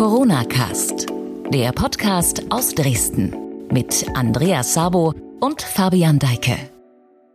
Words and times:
Corona 0.00 0.44
Cast, 0.44 1.08
der 1.52 1.72
Podcast 1.72 2.44
aus 2.48 2.74
Dresden 2.74 3.36
mit 3.70 4.06
Andreas 4.14 4.72
Sabo 4.72 5.12
und 5.40 5.60
Fabian 5.60 6.18
Deike. 6.18 6.56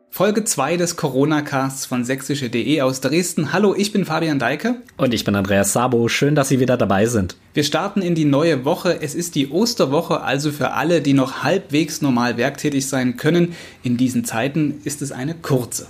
Folge 0.09 0.45
2 0.45 0.77
des 0.77 0.95
Corona-Casts 0.95 1.85
von 1.85 2.03
sächsische.de 2.03 2.81
aus 2.81 3.01
Dresden. 3.01 3.53
Hallo, 3.53 3.75
ich 3.75 3.91
bin 3.91 4.03
Fabian 4.03 4.39
Deike. 4.39 4.77
Und 4.97 5.13
ich 5.13 5.23
bin 5.23 5.35
Andreas 5.35 5.73
Sabo. 5.73 6.07
Schön, 6.07 6.33
dass 6.33 6.49
Sie 6.49 6.59
wieder 6.59 6.75
dabei 6.75 7.05
sind. 7.05 7.35
Wir 7.53 7.63
starten 7.63 8.01
in 8.01 8.15
die 8.15 8.25
neue 8.25 8.65
Woche. 8.65 8.99
Es 8.99 9.13
ist 9.13 9.35
die 9.35 9.49
Osterwoche, 9.49 10.21
also 10.21 10.51
für 10.51 10.71
alle, 10.71 11.01
die 11.01 11.13
noch 11.13 11.43
halbwegs 11.43 12.01
normal 12.01 12.37
werktätig 12.37 12.87
sein 12.87 13.15
können. 13.15 13.53
In 13.83 13.95
diesen 13.95 14.25
Zeiten 14.25 14.81
ist 14.85 15.03
es 15.03 15.11
eine 15.11 15.35
kurze. 15.35 15.85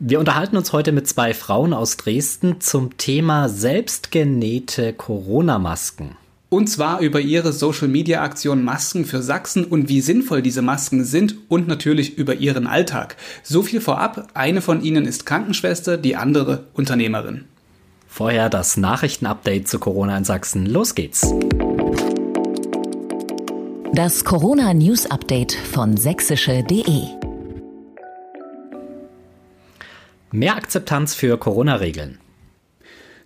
Wir 0.00 0.20
unterhalten 0.20 0.56
uns 0.56 0.72
heute 0.72 0.92
mit 0.92 1.08
zwei 1.08 1.34
Frauen 1.34 1.72
aus 1.72 1.96
Dresden 1.96 2.60
zum 2.60 2.96
Thema 2.98 3.48
selbstgenähte 3.48 4.92
Corona-Masken. 4.92 6.16
Und 6.50 6.68
zwar 6.68 7.00
über 7.00 7.20
ihre 7.20 7.52
Social-Media-Aktion 7.52 8.62
Masken 8.62 9.04
für 9.04 9.22
Sachsen 9.22 9.64
und 9.64 9.88
wie 9.88 10.00
sinnvoll 10.00 10.40
diese 10.40 10.62
Masken 10.62 11.04
sind 11.04 11.34
und 11.48 11.66
natürlich 11.66 12.16
über 12.16 12.36
ihren 12.36 12.68
Alltag. 12.68 13.16
So 13.42 13.62
viel 13.62 13.80
vorab, 13.80 14.28
eine 14.34 14.62
von 14.62 14.82
ihnen 14.82 15.04
ist 15.04 15.26
Krankenschwester, 15.26 15.96
die 15.96 16.14
andere 16.14 16.64
Unternehmerin. 16.74 17.46
Vorher 18.06 18.48
das 18.48 18.76
Nachrichtenupdate 18.76 19.66
zu 19.66 19.80
Corona 19.80 20.16
in 20.16 20.24
Sachsen. 20.24 20.64
Los 20.64 20.94
geht's. 20.94 21.34
Das 23.92 24.24
Corona 24.24 24.72
News 24.74 25.10
Update 25.10 25.52
von 25.54 25.96
sächsische.de 25.96 27.27
Mehr 30.30 30.56
Akzeptanz 30.56 31.14
für 31.14 31.38
Corona-Regeln. 31.38 32.18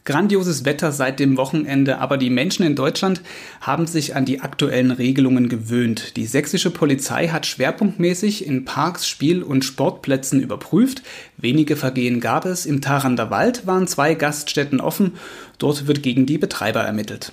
Grandioses 0.05 0.65
Wetter 0.65 0.93
seit 0.93 1.19
dem 1.19 1.37
Wochenende, 1.37 1.99
aber 1.99 2.17
die 2.17 2.31
Menschen 2.31 2.65
in 2.65 2.77
Deutschland 2.77 3.23
haben 3.61 3.89
sich 3.89 4.15
an 4.15 4.25
die 4.25 4.41
aktuellen 4.41 4.93
Regelungen 4.93 5.49
gewöhnt. 5.49 6.17
Die 6.17 6.27
sächsische 6.27 6.71
Polizei 6.71 7.29
hat 7.29 7.45
schwerpunktmäßig 7.47 8.47
in 8.47 8.65
Parks, 8.65 9.09
Spiel- 9.09 9.43
und 9.43 9.65
Sportplätzen 9.65 10.41
überprüft. 10.41 11.03
Wenige 11.37 11.75
Vergehen 11.75 12.21
gab 12.21 12.45
es. 12.45 12.67
Im 12.67 12.81
Tarander 12.81 13.31
Wald 13.31 13.67
waren 13.67 13.89
zwei 13.89 14.15
Gaststätten 14.15 14.81
offen. 14.81 15.15
Dort 15.59 15.89
wird 15.89 16.05
gegen 16.05 16.25
die 16.27 16.39
Betreiber 16.39 16.83
ermittelt. 16.83 17.33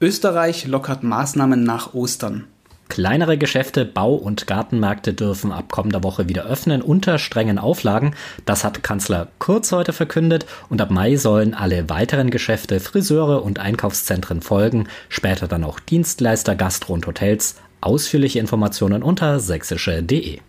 Österreich 0.00 0.66
lockert 0.66 1.02
Maßnahmen 1.02 1.62
nach 1.62 1.92
Ostern. 1.92 2.44
Kleinere 2.88 3.36
Geschäfte, 3.36 3.84
Bau- 3.84 4.14
und 4.14 4.46
Gartenmärkte 4.46 5.12
dürfen 5.12 5.52
ab 5.52 5.70
kommender 5.70 6.02
Woche 6.02 6.28
wieder 6.28 6.44
öffnen 6.44 6.82
unter 6.82 7.18
strengen 7.18 7.58
Auflagen. 7.58 8.14
Das 8.46 8.64
hat 8.64 8.82
Kanzler 8.82 9.28
Kurz 9.38 9.72
heute 9.72 9.92
verkündet 9.92 10.46
und 10.68 10.80
ab 10.80 10.90
Mai 10.90 11.16
sollen 11.16 11.54
alle 11.54 11.88
weiteren 11.90 12.30
Geschäfte, 12.30 12.80
Friseure 12.80 13.42
und 13.42 13.58
Einkaufszentren 13.58 14.40
folgen, 14.40 14.88
später 15.08 15.48
dann 15.48 15.64
auch 15.64 15.80
Dienstleister, 15.80 16.56
Gastro 16.56 16.94
und 16.94 17.06
Hotels. 17.06 17.56
Ausführliche 17.80 18.40
Informationen 18.40 19.02
unter 19.02 19.38
sächsische.de. 19.38 20.40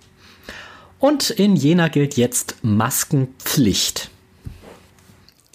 Und 0.99 1.29
in 1.29 1.55
Jena 1.55 1.87
gilt 1.87 2.17
jetzt 2.17 2.55
Maskenpflicht. 2.61 4.09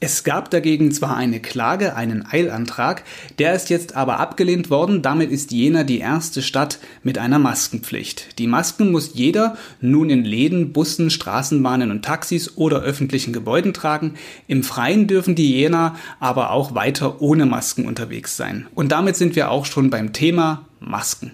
Es 0.06 0.22
gab 0.22 0.50
dagegen 0.50 0.92
zwar 0.92 1.16
eine 1.16 1.40
Klage, 1.40 1.96
einen 1.96 2.26
Eilantrag, 2.30 3.04
der 3.38 3.54
ist 3.54 3.70
jetzt 3.70 3.96
aber 3.96 4.20
abgelehnt 4.20 4.68
worden. 4.68 5.00
Damit 5.00 5.30
ist 5.30 5.50
Jena 5.50 5.82
die 5.82 6.00
erste 6.00 6.42
Stadt 6.42 6.78
mit 7.02 7.16
einer 7.16 7.38
Maskenpflicht. 7.38 8.38
Die 8.38 8.46
Masken 8.46 8.92
muss 8.92 9.14
jeder 9.14 9.56
nun 9.80 10.10
in 10.10 10.22
Läden, 10.22 10.74
Bussen, 10.74 11.08
Straßenbahnen 11.08 11.90
und 11.90 12.04
Taxis 12.04 12.58
oder 12.58 12.82
öffentlichen 12.82 13.32
Gebäuden 13.32 13.72
tragen. 13.72 14.12
Im 14.46 14.62
Freien 14.62 15.06
dürfen 15.06 15.36
die 15.36 15.54
Jena 15.54 15.96
aber 16.20 16.50
auch 16.50 16.74
weiter 16.74 17.22
ohne 17.22 17.46
Masken 17.46 17.86
unterwegs 17.86 18.36
sein. 18.36 18.66
Und 18.74 18.92
damit 18.92 19.16
sind 19.16 19.34
wir 19.36 19.50
auch 19.50 19.64
schon 19.64 19.88
beim 19.88 20.12
Thema 20.12 20.66
Masken. 20.80 21.32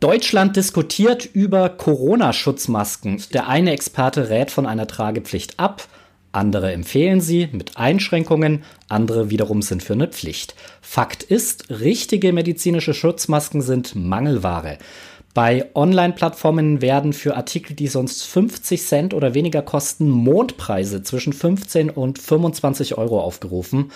Deutschland 0.00 0.54
diskutiert 0.54 1.24
über 1.24 1.68
Corona-Schutzmasken. 1.68 3.20
Der 3.32 3.48
eine 3.48 3.72
Experte 3.72 4.30
rät 4.30 4.52
von 4.52 4.64
einer 4.64 4.86
Tragepflicht 4.86 5.58
ab, 5.58 5.88
andere 6.30 6.72
empfehlen 6.72 7.20
sie 7.20 7.48
mit 7.50 7.76
Einschränkungen, 7.76 8.62
andere 8.88 9.30
wiederum 9.30 9.60
sind 9.60 9.82
für 9.82 9.94
eine 9.94 10.06
Pflicht. 10.06 10.54
Fakt 10.80 11.24
ist, 11.24 11.68
richtige 11.70 12.32
medizinische 12.32 12.94
Schutzmasken 12.94 13.60
sind 13.60 13.96
Mangelware. 13.96 14.78
Bei 15.38 15.66
Online-Plattformen 15.76 16.82
werden 16.82 17.12
für 17.12 17.36
Artikel, 17.36 17.76
die 17.76 17.86
sonst 17.86 18.24
50 18.24 18.82
Cent 18.82 19.14
oder 19.14 19.34
weniger 19.34 19.62
kosten, 19.62 20.10
Mondpreise 20.10 21.04
zwischen 21.04 21.32
15 21.32 21.90
und 21.90 22.18
25 22.18 22.98
Euro 22.98 23.20
aufgerufen. 23.20 23.92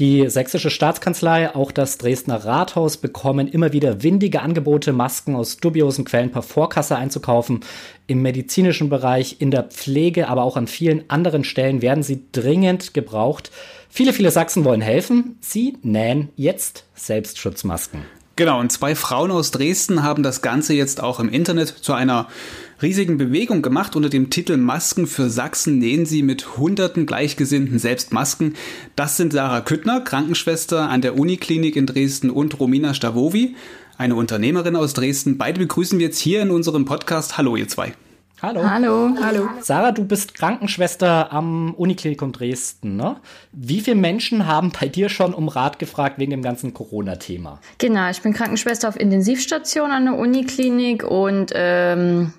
Die 0.00 0.28
sächsische 0.28 0.68
Staatskanzlei, 0.68 1.54
auch 1.54 1.70
das 1.70 1.96
Dresdner 1.96 2.44
Rathaus 2.44 2.96
bekommen 2.96 3.46
immer 3.46 3.72
wieder 3.72 4.02
windige 4.02 4.42
Angebote, 4.42 4.92
Masken 4.92 5.36
aus 5.36 5.58
dubiosen 5.58 6.04
Quellen 6.04 6.32
per 6.32 6.42
Vorkasse 6.42 6.96
einzukaufen. 6.96 7.60
Im 8.08 8.22
medizinischen 8.22 8.88
Bereich, 8.88 9.36
in 9.38 9.52
der 9.52 9.62
Pflege, 9.62 10.26
aber 10.26 10.42
auch 10.42 10.56
an 10.56 10.66
vielen 10.66 11.08
anderen 11.08 11.44
Stellen 11.44 11.82
werden 11.82 12.02
sie 12.02 12.24
dringend 12.32 12.94
gebraucht. 12.94 13.52
Viele, 13.90 14.12
viele 14.12 14.32
Sachsen 14.32 14.64
wollen 14.64 14.80
helfen. 14.80 15.38
Sie 15.40 15.76
nähen 15.84 16.30
jetzt 16.34 16.84
Selbstschutzmasken. 16.96 18.19
Genau, 18.36 18.58
und 18.58 18.72
zwei 18.72 18.94
Frauen 18.94 19.30
aus 19.30 19.50
Dresden 19.50 20.02
haben 20.02 20.22
das 20.22 20.40
Ganze 20.40 20.72
jetzt 20.72 21.02
auch 21.02 21.20
im 21.20 21.28
Internet 21.28 21.68
zu 21.68 21.92
einer 21.92 22.26
riesigen 22.80 23.18
Bewegung 23.18 23.60
gemacht. 23.60 23.96
Unter 23.96 24.08
dem 24.08 24.30
Titel 24.30 24.56
Masken 24.56 25.06
für 25.06 25.28
Sachsen 25.28 25.78
nähen 25.78 26.06
sie 26.06 26.22
mit 26.22 26.56
hunderten 26.56 27.06
Gleichgesinnten 27.06 27.78
selbst 27.78 28.12
Masken. 28.12 28.54
Das 28.96 29.16
sind 29.16 29.32
Sarah 29.32 29.60
Küttner, 29.60 30.00
Krankenschwester 30.00 30.88
an 30.88 31.02
der 31.02 31.18
Uniklinik 31.18 31.76
in 31.76 31.86
Dresden 31.86 32.30
und 32.30 32.58
Romina 32.58 32.94
Stavovi, 32.94 33.56
eine 33.98 34.14
Unternehmerin 34.14 34.76
aus 34.76 34.94
Dresden. 34.94 35.36
Beide 35.36 35.60
begrüßen 35.60 35.98
wir 35.98 36.06
jetzt 36.06 36.18
hier 36.18 36.40
in 36.40 36.50
unserem 36.50 36.86
Podcast. 36.86 37.36
Hallo, 37.36 37.56
ihr 37.56 37.68
zwei. 37.68 37.92
Hallo. 38.42 38.62
Hallo. 38.64 39.10
Hallo. 39.22 39.48
Sarah, 39.60 39.92
du 39.92 40.04
bist 40.04 40.34
Krankenschwester 40.34 41.30
am 41.30 41.74
Uniklinikum 41.74 42.32
Dresden, 42.32 42.96
ne? 42.96 43.16
Wie 43.52 43.80
viele 43.80 43.96
Menschen 43.96 44.46
haben 44.46 44.72
bei 44.72 44.88
dir 44.88 45.10
schon 45.10 45.34
um 45.34 45.48
Rat 45.48 45.78
gefragt 45.78 46.18
wegen 46.18 46.30
dem 46.30 46.40
ganzen 46.40 46.72
Corona-Thema? 46.72 47.60
Genau, 47.76 48.08
ich 48.08 48.22
bin 48.22 48.32
Krankenschwester 48.32 48.88
auf 48.88 48.98
Intensivstation 48.98 49.90
an 49.90 50.06
der 50.06 50.14
Uniklinik 50.14 51.04
und 51.04 51.52
ähm, 51.54 52.32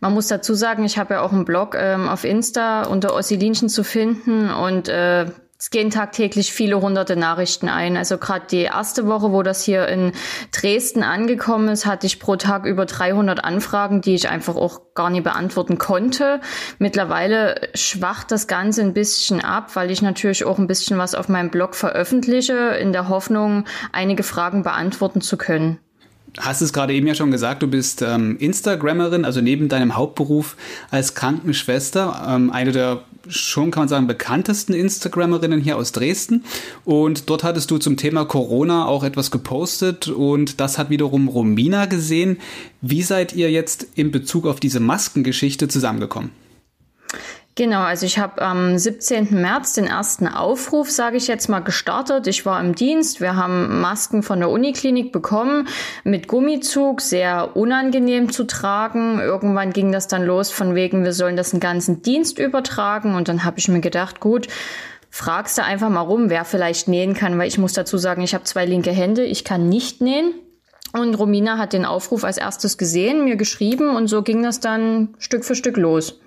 man 0.00 0.12
muss 0.12 0.26
dazu 0.26 0.54
sagen, 0.54 0.84
ich 0.84 0.98
habe 0.98 1.14
ja 1.14 1.20
auch 1.20 1.32
einen 1.32 1.44
Blog 1.44 1.76
ähm, 1.78 2.08
auf 2.08 2.24
Insta 2.24 2.82
unter 2.86 3.14
Ossilinchen 3.14 3.68
zu 3.68 3.84
finden 3.84 4.50
und 4.50 4.88
äh, 4.88 5.26
es 5.64 5.70
gehen 5.70 5.88
tagtäglich 5.88 6.52
viele 6.52 6.78
hunderte 6.82 7.16
Nachrichten 7.16 7.70
ein. 7.70 7.96
Also 7.96 8.18
gerade 8.18 8.44
die 8.50 8.64
erste 8.64 9.06
Woche, 9.06 9.32
wo 9.32 9.42
das 9.42 9.64
hier 9.64 9.88
in 9.88 10.12
Dresden 10.52 11.02
angekommen 11.02 11.68
ist, 11.68 11.86
hatte 11.86 12.06
ich 12.06 12.20
pro 12.20 12.36
Tag 12.36 12.66
über 12.66 12.84
300 12.84 13.42
Anfragen, 13.42 14.02
die 14.02 14.14
ich 14.14 14.28
einfach 14.28 14.56
auch 14.56 14.92
gar 14.94 15.08
nicht 15.08 15.24
beantworten 15.24 15.78
konnte. 15.78 16.42
Mittlerweile 16.78 17.70
schwacht 17.72 18.30
das 18.30 18.46
Ganze 18.46 18.82
ein 18.82 18.92
bisschen 18.92 19.40
ab, 19.40 19.74
weil 19.74 19.90
ich 19.90 20.02
natürlich 20.02 20.44
auch 20.44 20.58
ein 20.58 20.66
bisschen 20.66 20.98
was 20.98 21.14
auf 21.14 21.30
meinem 21.30 21.48
Blog 21.48 21.76
veröffentliche, 21.76 22.76
in 22.78 22.92
der 22.92 23.08
Hoffnung, 23.08 23.64
einige 23.90 24.22
Fragen 24.22 24.64
beantworten 24.64 25.22
zu 25.22 25.38
können 25.38 25.78
hast 26.36 26.62
es 26.62 26.72
gerade 26.72 26.92
eben 26.92 27.06
ja 27.06 27.14
schon 27.14 27.30
gesagt, 27.30 27.62
du 27.62 27.68
bist 27.68 28.02
ähm, 28.02 28.36
Instagrammerin, 28.40 29.24
also 29.24 29.40
neben 29.40 29.68
deinem 29.68 29.96
Hauptberuf 29.96 30.56
als 30.90 31.14
Krankenschwester, 31.14 32.26
ähm, 32.28 32.50
eine 32.50 32.72
der 32.72 33.04
schon, 33.28 33.70
kann 33.70 33.82
man 33.82 33.88
sagen, 33.88 34.06
bekanntesten 34.06 34.72
Instagrammerinnen 34.72 35.60
hier 35.60 35.76
aus 35.76 35.92
Dresden. 35.92 36.44
Und 36.84 37.28
dort 37.30 37.44
hattest 37.44 37.70
du 37.70 37.78
zum 37.78 37.96
Thema 37.96 38.24
Corona 38.24 38.86
auch 38.86 39.04
etwas 39.04 39.30
gepostet 39.30 40.08
und 40.08 40.60
das 40.60 40.78
hat 40.78 40.90
wiederum 40.90 41.28
Romina 41.28 41.86
gesehen. 41.86 42.38
Wie 42.80 43.02
seid 43.02 43.34
ihr 43.34 43.50
jetzt 43.50 43.86
in 43.94 44.10
Bezug 44.10 44.46
auf 44.46 44.60
diese 44.60 44.80
Maskengeschichte 44.80 45.68
zusammengekommen? 45.68 46.43
Genau, 47.56 47.82
also 47.82 48.04
ich 48.04 48.18
habe 48.18 48.42
am 48.42 48.76
17. 48.76 49.28
März 49.30 49.74
den 49.74 49.86
ersten 49.86 50.26
Aufruf, 50.26 50.90
sage 50.90 51.16
ich 51.16 51.28
jetzt 51.28 51.48
mal, 51.48 51.60
gestartet. 51.60 52.26
Ich 52.26 52.44
war 52.44 52.60
im 52.60 52.74
Dienst. 52.74 53.20
Wir 53.20 53.36
haben 53.36 53.80
Masken 53.80 54.24
von 54.24 54.40
der 54.40 54.50
Uniklinik 54.50 55.12
bekommen 55.12 55.68
mit 56.02 56.26
Gummizug, 56.26 57.00
sehr 57.00 57.56
unangenehm 57.56 58.32
zu 58.32 58.42
tragen. 58.42 59.20
Irgendwann 59.20 59.72
ging 59.72 59.92
das 59.92 60.08
dann 60.08 60.24
los 60.24 60.50
von 60.50 60.74
wegen, 60.74 61.04
wir 61.04 61.12
sollen 61.12 61.36
das 61.36 61.52
den 61.52 61.60
ganzen 61.60 62.02
Dienst 62.02 62.40
übertragen. 62.40 63.14
Und 63.14 63.28
dann 63.28 63.44
habe 63.44 63.60
ich 63.60 63.68
mir 63.68 63.80
gedacht, 63.80 64.18
gut, 64.18 64.48
fragst 65.08 65.56
du 65.56 65.62
einfach 65.62 65.90
mal 65.90 66.00
rum, 66.00 66.30
wer 66.30 66.44
vielleicht 66.44 66.88
nähen 66.88 67.14
kann, 67.14 67.38
weil 67.38 67.46
ich 67.46 67.58
muss 67.58 67.72
dazu 67.72 67.98
sagen, 67.98 68.22
ich 68.22 68.34
habe 68.34 68.42
zwei 68.42 68.66
linke 68.66 68.90
Hände, 68.90 69.24
ich 69.24 69.44
kann 69.44 69.68
nicht 69.68 70.00
nähen. 70.00 70.34
Und 70.92 71.14
Romina 71.14 71.56
hat 71.56 71.72
den 71.72 71.84
Aufruf 71.84 72.24
als 72.24 72.36
erstes 72.36 72.78
gesehen, 72.78 73.24
mir 73.24 73.36
geschrieben 73.36 73.94
und 73.94 74.08
so 74.08 74.22
ging 74.22 74.42
das 74.42 74.58
dann 74.58 75.14
Stück 75.18 75.44
für 75.44 75.54
Stück 75.54 75.76
los. 75.76 76.18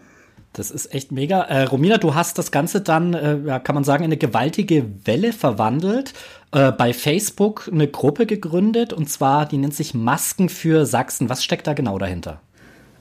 Das 0.53 0.71
ist 0.71 0.93
echt 0.93 1.11
mega. 1.11 1.41
Äh, 1.43 1.63
Romina, 1.63 1.97
du 1.97 2.15
hast 2.15 2.37
das 2.37 2.51
Ganze 2.51 2.81
dann, 2.81 3.13
äh, 3.13 3.37
ja, 3.45 3.59
kann 3.59 3.75
man 3.75 3.83
sagen, 3.83 4.03
in 4.03 4.09
eine 4.09 4.17
gewaltige 4.17 4.85
Welle 5.05 5.33
verwandelt. 5.33 6.13
Äh, 6.51 6.71
bei 6.71 6.93
Facebook 6.93 7.69
eine 7.71 7.87
Gruppe 7.87 8.25
gegründet 8.25 8.93
und 8.93 9.09
zwar, 9.09 9.45
die 9.45 9.57
nennt 9.57 9.75
sich 9.75 9.93
Masken 9.93 10.49
für 10.49 10.85
Sachsen. 10.85 11.29
Was 11.29 11.43
steckt 11.43 11.67
da 11.67 11.73
genau 11.73 11.97
dahinter? 11.99 12.41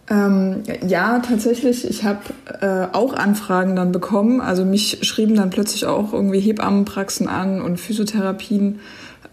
Ähm, 0.09 0.63
ja, 0.87 1.19
tatsächlich. 1.19 1.89
Ich 1.89 2.05
habe 2.05 2.21
äh, 2.61 2.95
auch 2.95 3.15
Anfragen 3.15 3.75
dann 3.77 3.93
bekommen. 3.93 4.41
Also 4.41 4.65
mich 4.65 4.99
schrieben 5.03 5.35
dann 5.35 5.51
plötzlich 5.51 5.87
auch 5.87 6.13
irgendwie 6.13 6.41
Hebammenpraxen 6.41 7.29
an 7.29 7.61
und 7.61 7.79
Physiotherapien, 7.79 8.81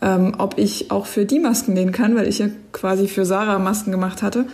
ähm, 0.01 0.35
ob 0.37 0.57
ich 0.57 0.89
auch 0.89 1.05
für 1.05 1.25
die 1.25 1.39
Masken 1.39 1.73
nähen 1.73 1.91
kann, 1.91 2.15
weil 2.15 2.27
ich 2.27 2.39
ja 2.39 2.47
quasi 2.71 3.07
für 3.07 3.25
Sarah 3.25 3.59
Masken 3.59 3.91
gemacht 3.91 4.23
hatte. 4.23 4.45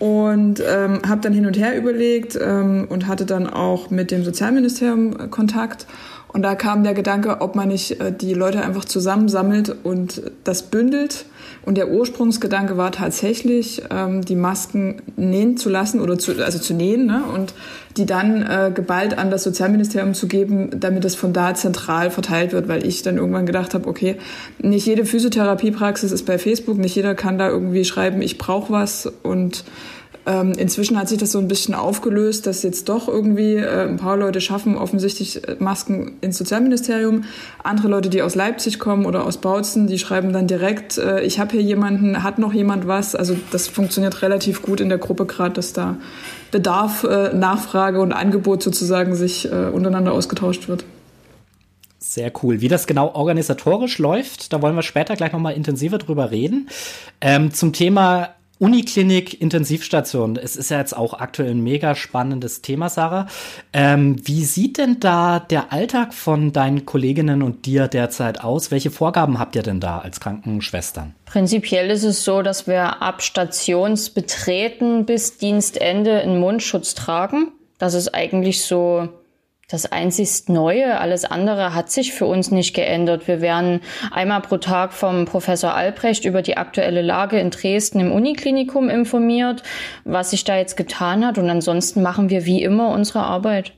Und 0.00 0.60
ähm, 0.66 1.02
habe 1.06 1.20
dann 1.20 1.32
hin 1.32 1.46
und 1.46 1.56
her 1.56 1.76
überlegt 1.76 2.36
ähm, 2.40 2.86
und 2.88 3.06
hatte 3.06 3.26
dann 3.26 3.46
auch 3.46 3.90
mit 3.90 4.10
dem 4.10 4.24
Sozialministerium 4.24 5.30
Kontakt. 5.30 5.86
Und 6.26 6.42
da 6.42 6.54
kam 6.54 6.82
der 6.82 6.94
Gedanke, 6.94 7.40
ob 7.40 7.54
man 7.54 7.68
nicht 7.68 8.00
äh, 8.00 8.12
die 8.12 8.34
Leute 8.34 8.62
einfach 8.62 8.84
zusammensammelt 8.84 9.76
und 9.84 10.22
das 10.42 10.62
bündelt 10.64 11.26
und 11.64 11.76
der 11.76 11.90
Ursprungsgedanke 11.90 12.76
war 12.76 12.92
tatsächlich, 12.92 13.82
ähm, 13.90 14.24
die 14.24 14.34
Masken 14.34 15.02
nähen 15.16 15.56
zu 15.56 15.68
lassen 15.68 16.00
oder 16.00 16.18
zu, 16.18 16.32
also 16.42 16.58
zu 16.58 16.74
nähen 16.74 17.06
ne? 17.06 17.22
und 17.34 17.54
die 17.96 18.06
dann 18.06 18.42
äh, 18.42 18.70
geballt 18.74 19.18
an 19.18 19.30
das 19.30 19.42
Sozialministerium 19.42 20.14
zu 20.14 20.26
geben, 20.26 20.70
damit 20.80 21.04
es 21.04 21.14
von 21.14 21.32
da 21.32 21.54
zentral 21.54 22.10
verteilt 22.10 22.52
wird, 22.52 22.68
weil 22.68 22.86
ich 22.86 23.02
dann 23.02 23.18
irgendwann 23.18 23.46
gedacht 23.46 23.74
habe, 23.74 23.88
okay, 23.88 24.16
nicht 24.58 24.86
jede 24.86 25.04
Physiotherapiepraxis 25.04 26.12
ist 26.12 26.24
bei 26.24 26.38
Facebook, 26.38 26.78
nicht 26.78 26.94
jeder 26.94 27.14
kann 27.14 27.38
da 27.38 27.48
irgendwie 27.48 27.84
schreiben, 27.84 28.22
ich 28.22 28.38
brauche 28.38 28.72
was 28.72 29.10
und 29.22 29.64
ähm, 30.30 30.52
inzwischen 30.52 30.96
hat 30.96 31.08
sich 31.08 31.18
das 31.18 31.32
so 31.32 31.40
ein 31.40 31.48
bisschen 31.48 31.74
aufgelöst, 31.74 32.46
dass 32.46 32.62
jetzt 32.62 32.88
doch 32.88 33.08
irgendwie 33.08 33.56
äh, 33.56 33.88
ein 33.88 33.96
paar 33.96 34.16
Leute 34.16 34.40
schaffen 34.40 34.76
offensichtlich 34.76 35.46
äh, 35.48 35.56
Masken 35.58 36.12
ins 36.20 36.38
Sozialministerium. 36.38 37.24
Andere 37.64 37.88
Leute, 37.88 38.10
die 38.10 38.22
aus 38.22 38.36
Leipzig 38.36 38.78
kommen 38.78 39.06
oder 39.06 39.26
aus 39.26 39.38
Bautzen, 39.38 39.88
die 39.88 39.98
schreiben 39.98 40.32
dann 40.32 40.46
direkt, 40.46 40.98
äh, 40.98 41.22
ich 41.22 41.40
habe 41.40 41.52
hier 41.52 41.62
jemanden, 41.62 42.22
hat 42.22 42.38
noch 42.38 42.52
jemand 42.52 42.86
was? 42.86 43.16
Also 43.16 43.36
das 43.50 43.66
funktioniert 43.66 44.22
relativ 44.22 44.62
gut 44.62 44.80
in 44.80 44.88
der 44.88 44.98
Gruppe 44.98 45.26
gerade, 45.26 45.54
dass 45.54 45.72
da 45.72 45.96
Bedarf, 46.52 47.02
äh, 47.02 47.34
Nachfrage 47.34 48.00
und 48.00 48.12
Angebot 48.12 48.62
sozusagen 48.62 49.16
sich 49.16 49.50
äh, 49.50 49.66
untereinander 49.72 50.12
ausgetauscht 50.12 50.68
wird. 50.68 50.84
Sehr 51.98 52.30
cool. 52.42 52.60
Wie 52.60 52.68
das 52.68 52.86
genau 52.86 53.14
organisatorisch 53.14 53.98
läuft, 53.98 54.52
da 54.52 54.62
wollen 54.62 54.76
wir 54.76 54.82
später 54.82 55.16
gleich 55.16 55.32
nochmal 55.32 55.54
intensiver 55.54 55.98
drüber 55.98 56.30
reden. 56.30 56.68
Ähm, 57.20 57.52
zum 57.52 57.72
Thema 57.72 58.30
Uniklinik, 58.60 59.40
Intensivstation. 59.40 60.36
Es 60.36 60.54
ist 60.54 60.70
ja 60.70 60.78
jetzt 60.78 60.94
auch 60.94 61.14
aktuell 61.14 61.52
ein 61.52 61.62
mega 61.62 61.94
spannendes 61.94 62.60
Thema, 62.60 62.90
Sarah. 62.90 63.26
Ähm, 63.72 64.16
wie 64.24 64.44
sieht 64.44 64.76
denn 64.76 65.00
da 65.00 65.40
der 65.40 65.72
Alltag 65.72 66.12
von 66.12 66.52
deinen 66.52 66.84
Kolleginnen 66.84 67.42
und 67.42 67.64
dir 67.64 67.88
derzeit 67.88 68.44
aus? 68.44 68.70
Welche 68.70 68.90
Vorgaben 68.90 69.38
habt 69.38 69.56
ihr 69.56 69.62
denn 69.62 69.80
da 69.80 70.00
als 70.00 70.20
Krankenschwestern? 70.20 71.14
Prinzipiell 71.24 71.88
ist 71.88 72.04
es 72.04 72.22
so, 72.22 72.42
dass 72.42 72.66
wir 72.66 73.00
ab 73.00 73.22
Stationsbetreten 73.22 75.06
bis 75.06 75.38
Dienstende 75.38 76.20
einen 76.20 76.38
Mundschutz 76.38 76.94
tragen. 76.94 77.52
Das 77.78 77.94
ist 77.94 78.14
eigentlich 78.14 78.62
so 78.62 79.08
das 79.70 79.90
einzig 79.90 80.48
Neue. 80.48 80.98
Alles 80.98 81.24
andere 81.24 81.74
hat 81.74 81.90
sich 81.90 82.12
für 82.12 82.26
uns 82.26 82.50
nicht 82.50 82.74
geändert. 82.74 83.28
Wir 83.28 83.40
werden 83.40 83.80
einmal 84.10 84.40
pro 84.40 84.58
Tag 84.58 84.92
vom 84.92 85.24
Professor 85.24 85.74
Albrecht 85.74 86.24
über 86.24 86.42
die 86.42 86.56
aktuelle 86.56 87.02
Lage 87.02 87.38
in 87.38 87.50
Dresden 87.50 88.00
im 88.00 88.12
Uniklinikum 88.12 88.88
informiert, 88.88 89.62
was 90.04 90.30
sich 90.30 90.44
da 90.44 90.56
jetzt 90.56 90.76
getan 90.76 91.24
hat. 91.24 91.38
Und 91.38 91.48
ansonsten 91.48 92.02
machen 92.02 92.30
wir 92.30 92.44
wie 92.46 92.62
immer 92.62 92.90
unsere 92.90 93.20
Arbeit. 93.20 93.72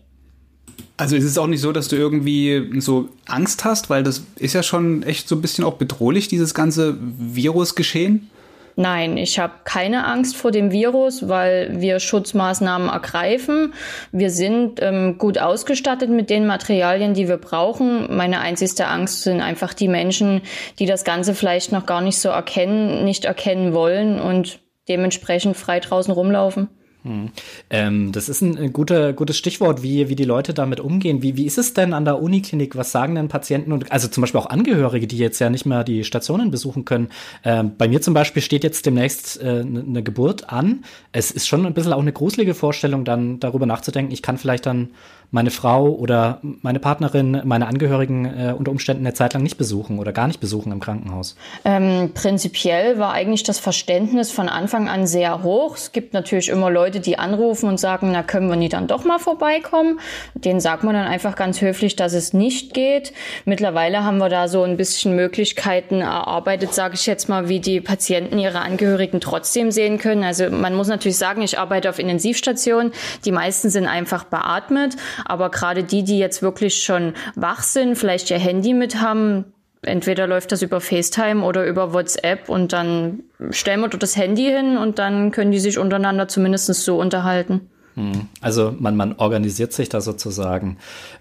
Also 0.97 1.17
ist 1.17 1.25
es 1.25 1.37
auch 1.37 1.47
nicht 1.47 1.61
so, 1.61 1.73
dass 1.73 1.89
du 1.89 1.97
irgendwie 1.97 2.81
so 2.81 3.09
Angst 3.27 3.65
hast, 3.65 3.91
weil 3.91 4.03
das 4.03 4.23
ist 4.37 4.53
ja 4.53 4.63
schon 4.63 5.03
echt 5.03 5.29
so 5.29 5.35
ein 5.35 5.43
bisschen 5.43 5.65
auch 5.65 5.75
bedrohlich, 5.75 6.29
dieses 6.29 6.55
ganze 6.55 6.97
Virusgeschehen? 7.01 8.31
Nein, 8.77 9.17
ich 9.19 9.39
habe 9.39 9.53
keine 9.65 10.07
Angst 10.07 10.37
vor 10.37 10.51
dem 10.51 10.71
Virus, 10.71 11.29
weil 11.29 11.81
wir 11.81 12.01
Schutzmaßnahmen 12.01 12.89
ergreifen. 12.89 13.75
Wir 14.13 14.31
sind 14.31 14.81
ähm, 14.81 15.19
gut 15.19 15.39
ausgestattet 15.39 16.09
mit 16.09 16.31
den 16.31 16.47
Materialien, 16.47 17.13
die 17.13 17.29
wir 17.29 17.37
brauchen. 17.37 18.15
Meine 18.17 18.41
einzigste 18.41 18.87
Angst 18.87 19.23
sind 19.23 19.43
einfach 19.43 19.75
die 19.75 19.89
Menschen, 19.89 20.41
die 20.79 20.87
das 20.87 21.05
Ganze 21.05 21.35
vielleicht 21.35 21.73
noch 21.73 21.85
gar 21.85 22.01
nicht 22.01 22.19
so 22.19 22.31
erkennen, 22.31 23.05
nicht 23.05 23.27
erkennen 23.27 23.75
wollen 23.75 24.19
und 24.21 24.61
dementsprechend 24.89 25.57
frei 25.57 25.81
draußen 25.81 26.13
rumlaufen. 26.13 26.69
Hm. 27.05 27.31
Ähm, 27.69 28.13
das 28.13 28.29
ist 28.29 28.43
ein, 28.43 28.57
ein 28.57 28.73
guter, 28.73 29.13
gutes 29.13 29.37
Stichwort, 29.37 29.83
wie, 29.83 30.09
wie 30.09 30.15
die 30.15 30.25
Leute 30.25 30.55
damit 30.55 30.79
umgehen. 30.79 31.21
Wie, 31.21 31.37
wie 31.37 31.47
ist 31.47 31.59
es 31.59 31.75
denn 31.75 31.95
an 31.95 32.05
der 32.05 32.23
Uniklinik? 32.23 32.77
Was 32.77 32.93
sagen 32.93 33.17
denn 33.17 33.27
Patienten 33.29 33.73
und 33.73 33.91
also 33.91 34.07
zum 34.07 34.21
Beispiel 34.21 34.41
auch 34.41 34.47
Angehörige, 34.47 35.09
die 35.09 35.19
jetzt 35.19 35.41
ja 35.41 35.51
nicht 35.51 35.67
mehr 35.67 35.83
die 35.83 36.05
Stationen 36.05 36.53
besuchen 36.53 36.85
können? 36.85 37.09
Ähm, 37.45 37.73
bei 37.77 37.89
mir 37.89 38.01
zum 38.01 38.15
Beispiel 38.15 38.41
steht 38.41 38.63
jetzt 38.63 38.87
demnächst 38.87 39.43
äh, 39.43 39.61
eine 39.61 39.83
ne 39.83 40.03
Geburt 40.05 40.51
an. 40.51 40.85
Es 41.11 41.33
ist 41.33 41.49
schon 41.49 41.67
ein 41.67 41.75
bisschen 41.75 41.93
auch 41.93 42.01
eine 42.01 42.13
gruselige 42.13 42.55
Vorstellung, 42.55 43.05
dann 43.05 43.41
darüber 43.41 43.67
nachzudenken, 43.67 44.13
ich 44.13 44.23
kann 44.23 44.39
vielleicht 44.39 44.67
dann 44.67 44.91
meine 45.33 45.51
Frau 45.51 45.89
oder 45.89 46.41
meine 46.43 46.79
Partnerin, 46.79 47.41
meine 47.45 47.67
Angehörigen 47.67 48.27
äh, 48.27 48.55
unter 48.57 48.71
Umständen 48.71 49.05
eine 49.05 49.15
Zeit 49.15 49.33
lang 49.33 49.43
nicht 49.43 49.57
besuchen 49.57 49.99
oder 49.99 50.13
gar 50.13 50.27
nicht 50.27 50.41
besuchen 50.41 50.71
im 50.73 50.79
Krankenhaus? 50.79 51.37
Ähm, 51.65 52.11
prinzipiell 52.13 52.99
war 52.99 53.15
eigentlich 53.15 53.43
das 53.43 53.59
Verständnis 53.59 54.31
von 54.31 54.51
Anfang 54.51 54.91
an 54.91 55.07
sehr 55.07 55.43
hoch. 55.43 55.77
Es 55.77 55.93
gibt 55.93 56.13
natürlich 56.13 56.51
immer 56.51 56.71
Leute, 56.71 57.01
die 57.01 57.19
anrufen 57.19 57.67
und 57.69 57.81
sagen, 57.81 58.11
na 58.13 58.23
können 58.23 58.49
wir 58.49 58.57
nie 58.57 58.69
dann 58.69 58.87
doch 58.87 59.05
mal 59.05 59.19
vorbeikommen. 59.19 60.01
Den 60.35 60.61
sagt 60.61 60.85
man 60.85 60.95
dann 60.95 61.07
einfach 61.07 61.35
ganz 61.35 61.63
höflich, 61.63 61.97
dass 61.97 62.13
es 62.13 62.35
nicht 62.35 62.75
geht. 62.75 63.15
Mittlerweile 63.47 64.05
haben 64.05 64.19
wir 64.19 64.29
da 64.29 64.49
so 64.49 64.63
ein 64.65 64.77
bisschen 64.77 65.17
Möglichkeiten 65.17 66.03
erarbeitet, 66.03 66.75
sage 66.75 66.95
ich 66.95 67.07
jetzt 67.07 67.31
mal, 67.31 67.49
wie 67.49 67.61
die 67.61 67.81
Patienten 67.81 68.39
ihre 68.39 68.61
Angehörigen 68.61 69.21
trotzdem 69.21 69.71
sehen 69.71 69.97
können. 69.97 70.25
Also 70.25 70.51
man 70.51 70.75
muss 70.75 70.89
natürlich 70.89 71.17
sagen, 71.17 71.41
ich 71.41 71.59
arbeite 71.59 71.89
auf 71.89 71.99
Intensivstationen. 71.99 72.93
Die 73.25 73.33
meisten 73.33 73.71
sind 73.71 73.87
einfach 73.87 74.25
beatmet. 74.25 74.97
Aber 75.25 75.51
gerade 75.51 75.85
die, 75.85 76.05
die 76.05 76.19
jetzt 76.19 76.43
wirklich 76.43 76.83
schon 76.83 77.15
wach 77.35 77.63
sind, 77.63 77.97
vielleicht 77.97 78.31
ihr 78.31 78.39
Handy 78.39 78.75
mit 78.75 79.01
haben, 79.01 79.53
entweder 79.83 80.27
läuft 80.27 80.53
das 80.53 80.63
über 80.63 80.81
FaceTime 80.81 81.45
oder 81.45 81.67
über 81.67 81.93
WhatsApp 81.93 82.49
und 82.49 82.73
dann 82.73 83.25
stellen 83.51 83.81
wir 83.81 83.89
dort 83.89 84.03
das 84.03 84.17
Handy 84.17 84.45
hin 84.45 84.77
und 84.77 84.99
dann 84.99 85.33
können 85.33 85.51
die 85.51 85.61
sich 85.61 85.79
untereinander 85.79 86.29
zumindest 86.29 86.73
so 86.73 86.99
unterhalten. 86.99 87.69
Hm. 87.95 88.29
Also 88.41 88.75
man, 88.79 88.97
man 88.97 89.15
organisiert 89.17 89.73
sich 89.73 89.89
da 89.89 90.01
sozusagen. 90.01 90.79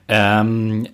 Ähm, 0.07 0.87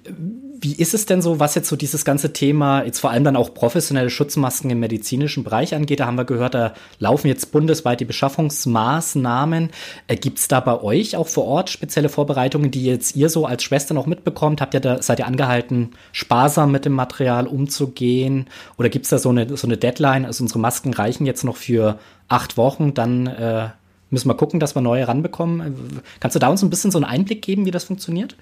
wie 0.59 0.73
ist 0.75 0.93
es 0.93 1.05
denn 1.05 1.21
so, 1.21 1.39
was 1.39 1.53
jetzt 1.55 1.69
so 1.69 1.75
dieses 1.75 2.03
ganze 2.03 2.33
Thema, 2.33 2.83
jetzt 2.83 2.99
vor 2.99 3.11
allem 3.11 3.23
dann 3.23 3.35
auch 3.35 3.53
professionelle 3.53 4.09
Schutzmasken 4.09 4.71
im 4.71 4.79
medizinischen 4.79 5.43
Bereich 5.43 5.75
angeht? 5.75 5.99
Da 5.99 6.07
haben 6.07 6.17
wir 6.17 6.25
gehört, 6.25 6.55
da 6.55 6.73
laufen 6.97 7.27
jetzt 7.27 7.51
bundesweit 7.51 7.99
die 7.99 8.05
Beschaffungsmaßnahmen. 8.05 9.69
Äh, 10.07 10.15
Gibt 10.15 10.39
es 10.39 10.47
da 10.47 10.59
bei 10.59 10.81
euch 10.81 11.15
auch 11.15 11.27
vor 11.27 11.45
Ort 11.45 11.69
spezielle 11.69 12.09
Vorbereitungen, 12.09 12.71
die 12.71 12.85
jetzt 12.85 13.15
ihr 13.15 13.29
so 13.29 13.45
als 13.45 13.63
Schwester 13.63 13.93
noch 13.93 14.07
mitbekommt? 14.07 14.61
Habt 14.61 14.73
ihr 14.73 14.79
da, 14.79 15.01
seid 15.01 15.19
ihr 15.19 15.27
angehalten, 15.27 15.91
sparsam 16.11 16.71
mit 16.71 16.85
dem 16.85 16.93
Material 16.93 17.45
umzugehen? 17.45 18.47
Oder 18.77 18.89
gibt 18.89 19.05
es 19.05 19.09
da 19.09 19.19
so 19.19 19.29
eine, 19.29 19.55
so 19.55 19.67
eine 19.67 19.77
Deadline? 19.77 20.25
Also 20.25 20.43
unsere 20.43 20.59
Masken 20.59 20.93
reichen 20.93 21.27
jetzt 21.27 21.43
noch 21.43 21.55
für 21.55 21.99
acht 22.27 22.57
Wochen, 22.57 22.93
dann 22.93 23.27
äh, 23.27 23.69
müssen 24.09 24.29
wir 24.29 24.35
gucken, 24.35 24.59
dass 24.59 24.75
wir 24.75 24.81
neue 24.81 25.07
ranbekommen. 25.07 26.01
Kannst 26.19 26.35
du 26.35 26.39
da 26.39 26.47
uns 26.47 26.63
ein 26.63 26.69
bisschen 26.69 26.91
so 26.91 26.97
einen 26.97 27.05
Einblick 27.05 27.41
geben, 27.41 27.65
wie 27.65 27.71
das 27.71 27.85
funktioniert? 27.85 28.35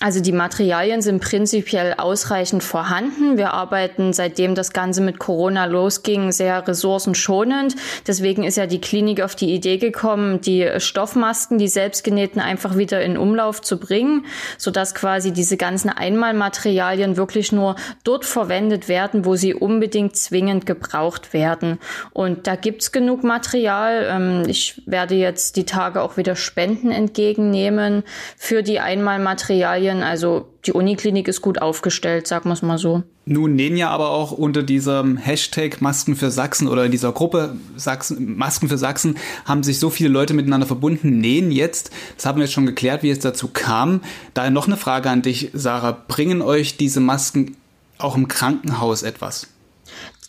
Also 0.00 0.20
die 0.20 0.32
Materialien 0.32 1.02
sind 1.02 1.20
prinzipiell 1.20 1.94
ausreichend 1.94 2.62
vorhanden. 2.62 3.36
Wir 3.36 3.52
arbeiten, 3.52 4.12
seitdem 4.12 4.54
das 4.54 4.72
Ganze 4.72 5.00
mit 5.00 5.18
Corona 5.18 5.64
losging, 5.64 6.30
sehr 6.30 6.66
ressourcenschonend. 6.66 7.74
Deswegen 8.06 8.44
ist 8.44 8.56
ja 8.56 8.66
die 8.66 8.80
Klinik 8.80 9.20
auf 9.20 9.34
die 9.34 9.52
Idee 9.52 9.78
gekommen, 9.78 10.40
die 10.40 10.68
Stoffmasken, 10.78 11.58
die 11.58 11.66
selbstgenähten, 11.66 12.40
einfach 12.40 12.76
wieder 12.76 13.02
in 13.02 13.18
Umlauf 13.18 13.60
zu 13.60 13.78
bringen, 13.78 14.26
sodass 14.56 14.94
quasi 14.94 15.32
diese 15.32 15.56
ganzen 15.56 15.90
Einmalmaterialien 15.90 17.16
wirklich 17.16 17.50
nur 17.50 17.74
dort 18.04 18.24
verwendet 18.24 18.88
werden, 18.88 19.24
wo 19.24 19.34
sie 19.34 19.54
unbedingt 19.54 20.16
zwingend 20.16 20.66
gebraucht 20.66 21.32
werden. 21.32 21.78
Und 22.12 22.46
da 22.46 22.54
gibt's 22.54 22.92
genug 22.92 23.24
Material. 23.24 24.06
Ähm, 24.08 24.42
ich 24.46 24.80
werde 24.86 25.16
jetzt 25.16 25.56
die 25.56 25.64
Tage 25.64 26.02
auch 26.02 26.16
wieder 26.16 26.36
Spenden 26.36 26.92
entgegennehmen 26.92 28.04
für 28.36 28.62
die 28.62 28.78
Einmalmaterialien. 28.78 29.47
Also 29.50 30.46
die 30.66 30.72
Uniklinik 30.72 31.28
ist 31.28 31.40
gut 31.40 31.62
aufgestellt, 31.62 32.26
sagen 32.26 32.48
wir 32.48 32.52
es 32.52 32.62
mal 32.62 32.78
so. 32.78 33.02
Nun 33.24 33.54
nähen 33.54 33.76
ja 33.76 33.90
aber 33.90 34.10
auch 34.10 34.32
unter 34.32 34.62
diesem 34.62 35.16
Hashtag 35.16 35.80
Masken 35.80 36.16
für 36.16 36.30
Sachsen 36.30 36.68
oder 36.68 36.84
in 36.84 36.90
dieser 36.90 37.12
Gruppe 37.12 37.56
Sachsen, 37.76 38.36
Masken 38.36 38.68
für 38.68 38.78
Sachsen 38.78 39.16
haben 39.44 39.62
sich 39.62 39.78
so 39.78 39.90
viele 39.90 40.08
Leute 40.08 40.34
miteinander 40.34 40.66
verbunden, 40.66 41.18
nähen 41.18 41.50
jetzt. 41.50 41.90
Das 42.16 42.26
haben 42.26 42.38
wir 42.38 42.44
jetzt 42.44 42.54
schon 42.54 42.66
geklärt, 42.66 43.02
wie 43.02 43.10
es 43.10 43.18
dazu 43.18 43.48
kam. 43.48 44.00
Daher 44.34 44.50
noch 44.50 44.66
eine 44.66 44.76
Frage 44.76 45.10
an 45.10 45.22
dich, 45.22 45.50
Sarah. 45.52 45.96
Bringen 46.08 46.42
euch 46.42 46.76
diese 46.76 47.00
Masken 47.00 47.56
auch 47.98 48.16
im 48.16 48.28
Krankenhaus 48.28 49.02
etwas? 49.02 49.48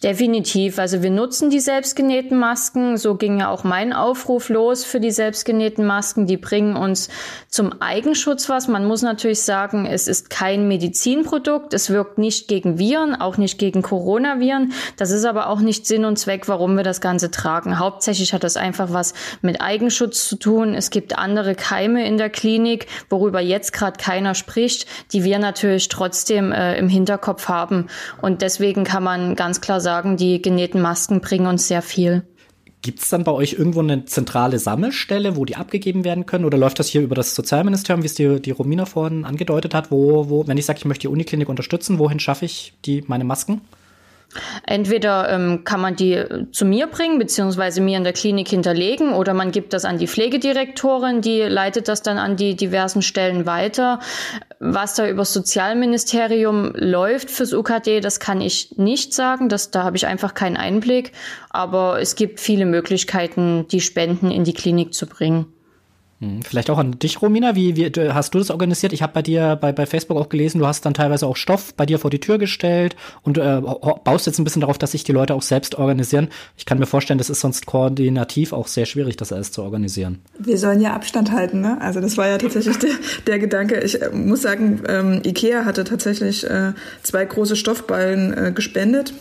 Definitiv. 0.01 0.79
Also 0.79 1.03
wir 1.03 1.11
nutzen 1.11 1.49
die 1.49 1.59
selbstgenähten 1.59 2.37
Masken. 2.37 2.95
So 2.95 3.15
ging 3.15 3.41
ja 3.41 3.49
auch 3.49 3.65
mein 3.65 3.91
Aufruf 3.91 4.47
los 4.47 4.85
für 4.85 5.01
die 5.01 5.11
selbstgenähten 5.11 5.85
Masken. 5.85 6.25
Die 6.25 6.37
bringen 6.37 6.77
uns 6.77 7.09
zum 7.49 7.81
Eigenschutz 7.81 8.47
was. 8.47 8.69
Man 8.69 8.85
muss 8.85 9.01
natürlich 9.01 9.41
sagen, 9.41 9.85
es 9.85 10.07
ist 10.07 10.29
kein 10.29 10.69
Medizinprodukt. 10.69 11.73
Es 11.73 11.89
wirkt 11.89 12.17
nicht 12.17 12.47
gegen 12.47 12.79
Viren, 12.79 13.13
auch 13.13 13.35
nicht 13.35 13.59
gegen 13.59 13.81
Coronaviren. 13.81 14.71
Das 14.95 15.11
ist 15.11 15.25
aber 15.25 15.49
auch 15.49 15.59
nicht 15.59 15.85
Sinn 15.85 16.05
und 16.05 16.17
Zweck, 16.17 16.47
warum 16.47 16.77
wir 16.77 16.85
das 16.85 17.01
Ganze 17.01 17.29
tragen. 17.29 17.77
Hauptsächlich 17.77 18.33
hat 18.33 18.45
das 18.45 18.55
einfach 18.55 18.93
was 18.93 19.13
mit 19.41 19.59
Eigenschutz 19.59 20.29
zu 20.29 20.37
tun. 20.37 20.75
Es 20.75 20.91
gibt 20.91 21.17
andere 21.17 21.55
Keime 21.55 22.07
in 22.07 22.17
der 22.17 22.29
Klinik, 22.29 22.87
worüber 23.09 23.41
jetzt 23.41 23.73
gerade 23.73 23.97
keiner 24.01 24.33
spricht, 24.33 24.87
die 25.11 25.25
wir 25.25 25.39
natürlich 25.39 25.89
trotzdem 25.89 26.53
äh, 26.53 26.77
im 26.77 26.87
Hinterkopf 26.87 27.49
haben. 27.49 27.87
Und 28.21 28.41
deswegen 28.41 28.85
kann 28.85 29.03
man 29.03 29.35
ganz 29.35 29.59
klar 29.59 29.81
sagen, 29.81 29.88
sagen, 29.89 30.17
die 30.17 30.39
genähten 30.39 30.81
Masken 30.81 31.19
bringen 31.19 31.47
uns 31.47 31.67
sehr 31.67 31.81
viel. 31.81 32.23
Gibt 32.83 32.99
es 32.99 33.09
dann 33.09 33.23
bei 33.23 33.31
euch 33.31 33.53
irgendwo 33.53 33.79
eine 33.79 34.05
zentrale 34.05 34.59
Sammelstelle, 34.59 35.35
wo 35.35 35.45
die 35.45 35.55
abgegeben 35.55 36.03
werden 36.03 36.27
können? 36.27 36.45
Oder 36.45 36.59
läuft 36.59 36.77
das 36.77 36.87
hier 36.87 37.01
über 37.01 37.15
das 37.15 37.33
Sozialministerium, 37.33 38.03
wie 38.03 38.05
es 38.05 38.13
die, 38.13 38.39
die 38.39 38.51
Romina 38.51 38.85
vorhin 38.85 39.25
angedeutet 39.25 39.73
hat? 39.73 39.89
Wo, 39.89 40.29
wo, 40.29 40.47
wenn 40.47 40.57
ich 40.57 40.65
sage, 40.65 40.77
ich 40.77 40.85
möchte 40.85 41.01
die 41.01 41.07
Uniklinik 41.07 41.49
unterstützen, 41.49 41.97
wohin 41.97 42.19
schaffe 42.19 42.45
ich 42.45 42.73
die, 42.85 43.03
meine 43.07 43.23
Masken? 43.23 43.61
Entweder 44.65 45.29
ähm, 45.29 45.63
kann 45.63 45.81
man 45.81 45.95
die 45.95 46.13
äh, 46.13 46.51
zu 46.51 46.65
mir 46.65 46.87
bringen, 46.87 47.17
beziehungsweise 47.17 47.81
mir 47.81 47.97
in 47.97 48.03
der 48.03 48.13
Klinik 48.13 48.47
hinterlegen, 48.49 49.13
oder 49.13 49.33
man 49.33 49.51
gibt 49.51 49.73
das 49.73 49.85
an 49.85 49.97
die 49.97 50.07
Pflegedirektorin, 50.07 51.21
die 51.21 51.41
leitet 51.41 51.87
das 51.87 52.03
dann 52.03 52.17
an 52.17 52.35
die 52.35 52.55
diversen 52.55 53.01
Stellen 53.01 53.45
weiter. 53.45 53.99
Was 54.59 54.95
da 54.95 55.07
über 55.07 55.19
das 55.21 55.33
Sozialministerium 55.33 56.73
läuft 56.75 57.31
fürs 57.31 57.53
UKD, 57.53 58.01
das 58.01 58.19
kann 58.19 58.41
ich 58.41 58.77
nicht 58.77 59.13
sagen. 59.13 59.49
Das, 59.49 59.71
da 59.71 59.83
habe 59.83 59.97
ich 59.97 60.05
einfach 60.05 60.33
keinen 60.33 60.57
Einblick. 60.57 61.13
Aber 61.49 61.99
es 61.99 62.15
gibt 62.15 62.39
viele 62.39 62.65
Möglichkeiten, 62.65 63.67
die 63.69 63.81
Spenden 63.81 64.29
in 64.29 64.43
die 64.43 64.53
Klinik 64.53 64.93
zu 64.93 65.07
bringen. 65.07 65.47
Hm, 66.21 66.41
vielleicht 66.41 66.69
auch 66.69 66.77
an 66.77 66.99
dich, 66.99 67.21
Romina. 67.21 67.55
Wie, 67.55 67.77
wie 67.77 67.89
hast 68.11 68.33
du 68.33 68.39
das 68.39 68.51
organisiert? 68.51 68.91
Ich 68.91 69.01
habe 69.01 69.13
bei 69.13 69.21
dir 69.21 69.57
bei, 69.59 69.71
bei 69.71 69.85
Facebook 69.85 70.17
auch 70.17 70.27
gelesen, 70.27 70.59
du 70.59 70.67
hast 70.67 70.85
dann 70.85 70.93
teilweise 70.93 71.25
auch 71.25 71.37
Stoff 71.37 71.73
bei 71.75 71.85
dir 71.85 71.97
vor 71.97 72.09
die 72.09 72.19
Tür 72.19 72.37
gestellt 72.37 72.97
und 73.21 73.37
äh, 73.37 73.61
baust 74.03 74.25
jetzt 74.25 74.37
ein 74.37 74.43
bisschen 74.43 74.59
darauf, 74.59 74.77
dass 74.77 74.91
sich 74.91 75.05
die 75.05 75.13
Leute 75.13 75.33
auch 75.33 75.41
selbst 75.41 75.75
organisieren. 75.75 76.27
Ich 76.57 76.65
kann 76.65 76.77
mir 76.77 76.87
vorstellen, 76.87 77.19
das 77.19 77.29
ist 77.29 77.39
sonst 77.39 77.65
koordinativ 77.65 78.51
auch 78.51 78.67
sehr 78.67 78.85
schwierig, 78.85 79.15
das 79.15 79.31
alles 79.31 79.53
zu 79.53 79.63
organisieren. 79.63 80.19
Wir 80.37 80.57
sollen 80.57 80.81
ja 80.81 80.93
Abstand 80.93 81.31
halten, 81.31 81.61
ne? 81.61 81.77
Also 81.79 82.01
das 82.01 82.17
war 82.17 82.27
ja 82.27 82.37
tatsächlich 82.37 82.77
der, 82.79 82.91
der 83.25 83.39
Gedanke. 83.39 83.79
Ich 83.79 84.01
äh, 84.01 84.09
muss 84.09 84.41
sagen, 84.41 84.81
ähm, 84.89 85.21
Ikea 85.23 85.63
hatte 85.63 85.85
tatsächlich 85.85 86.45
äh, 86.45 86.73
zwei 87.01 87.23
große 87.23 87.55
Stoffballen 87.55 88.33
äh, 88.37 88.51
gespendet. 88.51 89.13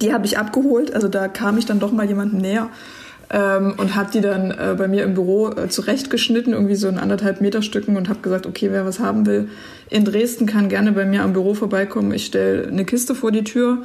Die 0.00 0.14
habe 0.14 0.24
ich 0.24 0.38
abgeholt. 0.38 0.94
Also 0.94 1.08
da 1.08 1.28
kam 1.28 1.58
ich 1.58 1.66
dann 1.66 1.80
doch 1.80 1.92
mal 1.92 2.06
jemandem 2.06 2.40
näher 2.40 2.70
ähm, 3.34 3.74
und 3.78 3.96
habe 3.96 4.12
die 4.12 4.20
dann 4.20 4.52
äh, 4.52 4.76
bei 4.78 4.86
mir 4.86 5.02
im 5.02 5.14
Büro 5.14 5.50
äh, 5.50 5.68
zurechtgeschnitten, 5.68 6.52
irgendwie 6.52 6.76
so 6.76 6.86
in 6.86 6.98
anderthalb 6.98 7.40
Meter 7.40 7.62
Stücken 7.62 7.96
und 7.96 8.08
habe 8.08 8.20
gesagt, 8.20 8.46
okay, 8.46 8.68
wer 8.70 8.86
was 8.86 9.00
haben 9.00 9.26
will 9.26 9.48
in 9.90 10.04
Dresden, 10.04 10.46
kann 10.46 10.68
gerne 10.68 10.92
bei 10.92 11.04
mir 11.04 11.22
am 11.22 11.32
Büro 11.32 11.54
vorbeikommen. 11.54 12.12
Ich 12.12 12.26
stelle 12.26 12.68
eine 12.68 12.84
Kiste 12.84 13.16
vor 13.16 13.32
die 13.32 13.42
Tür 13.42 13.78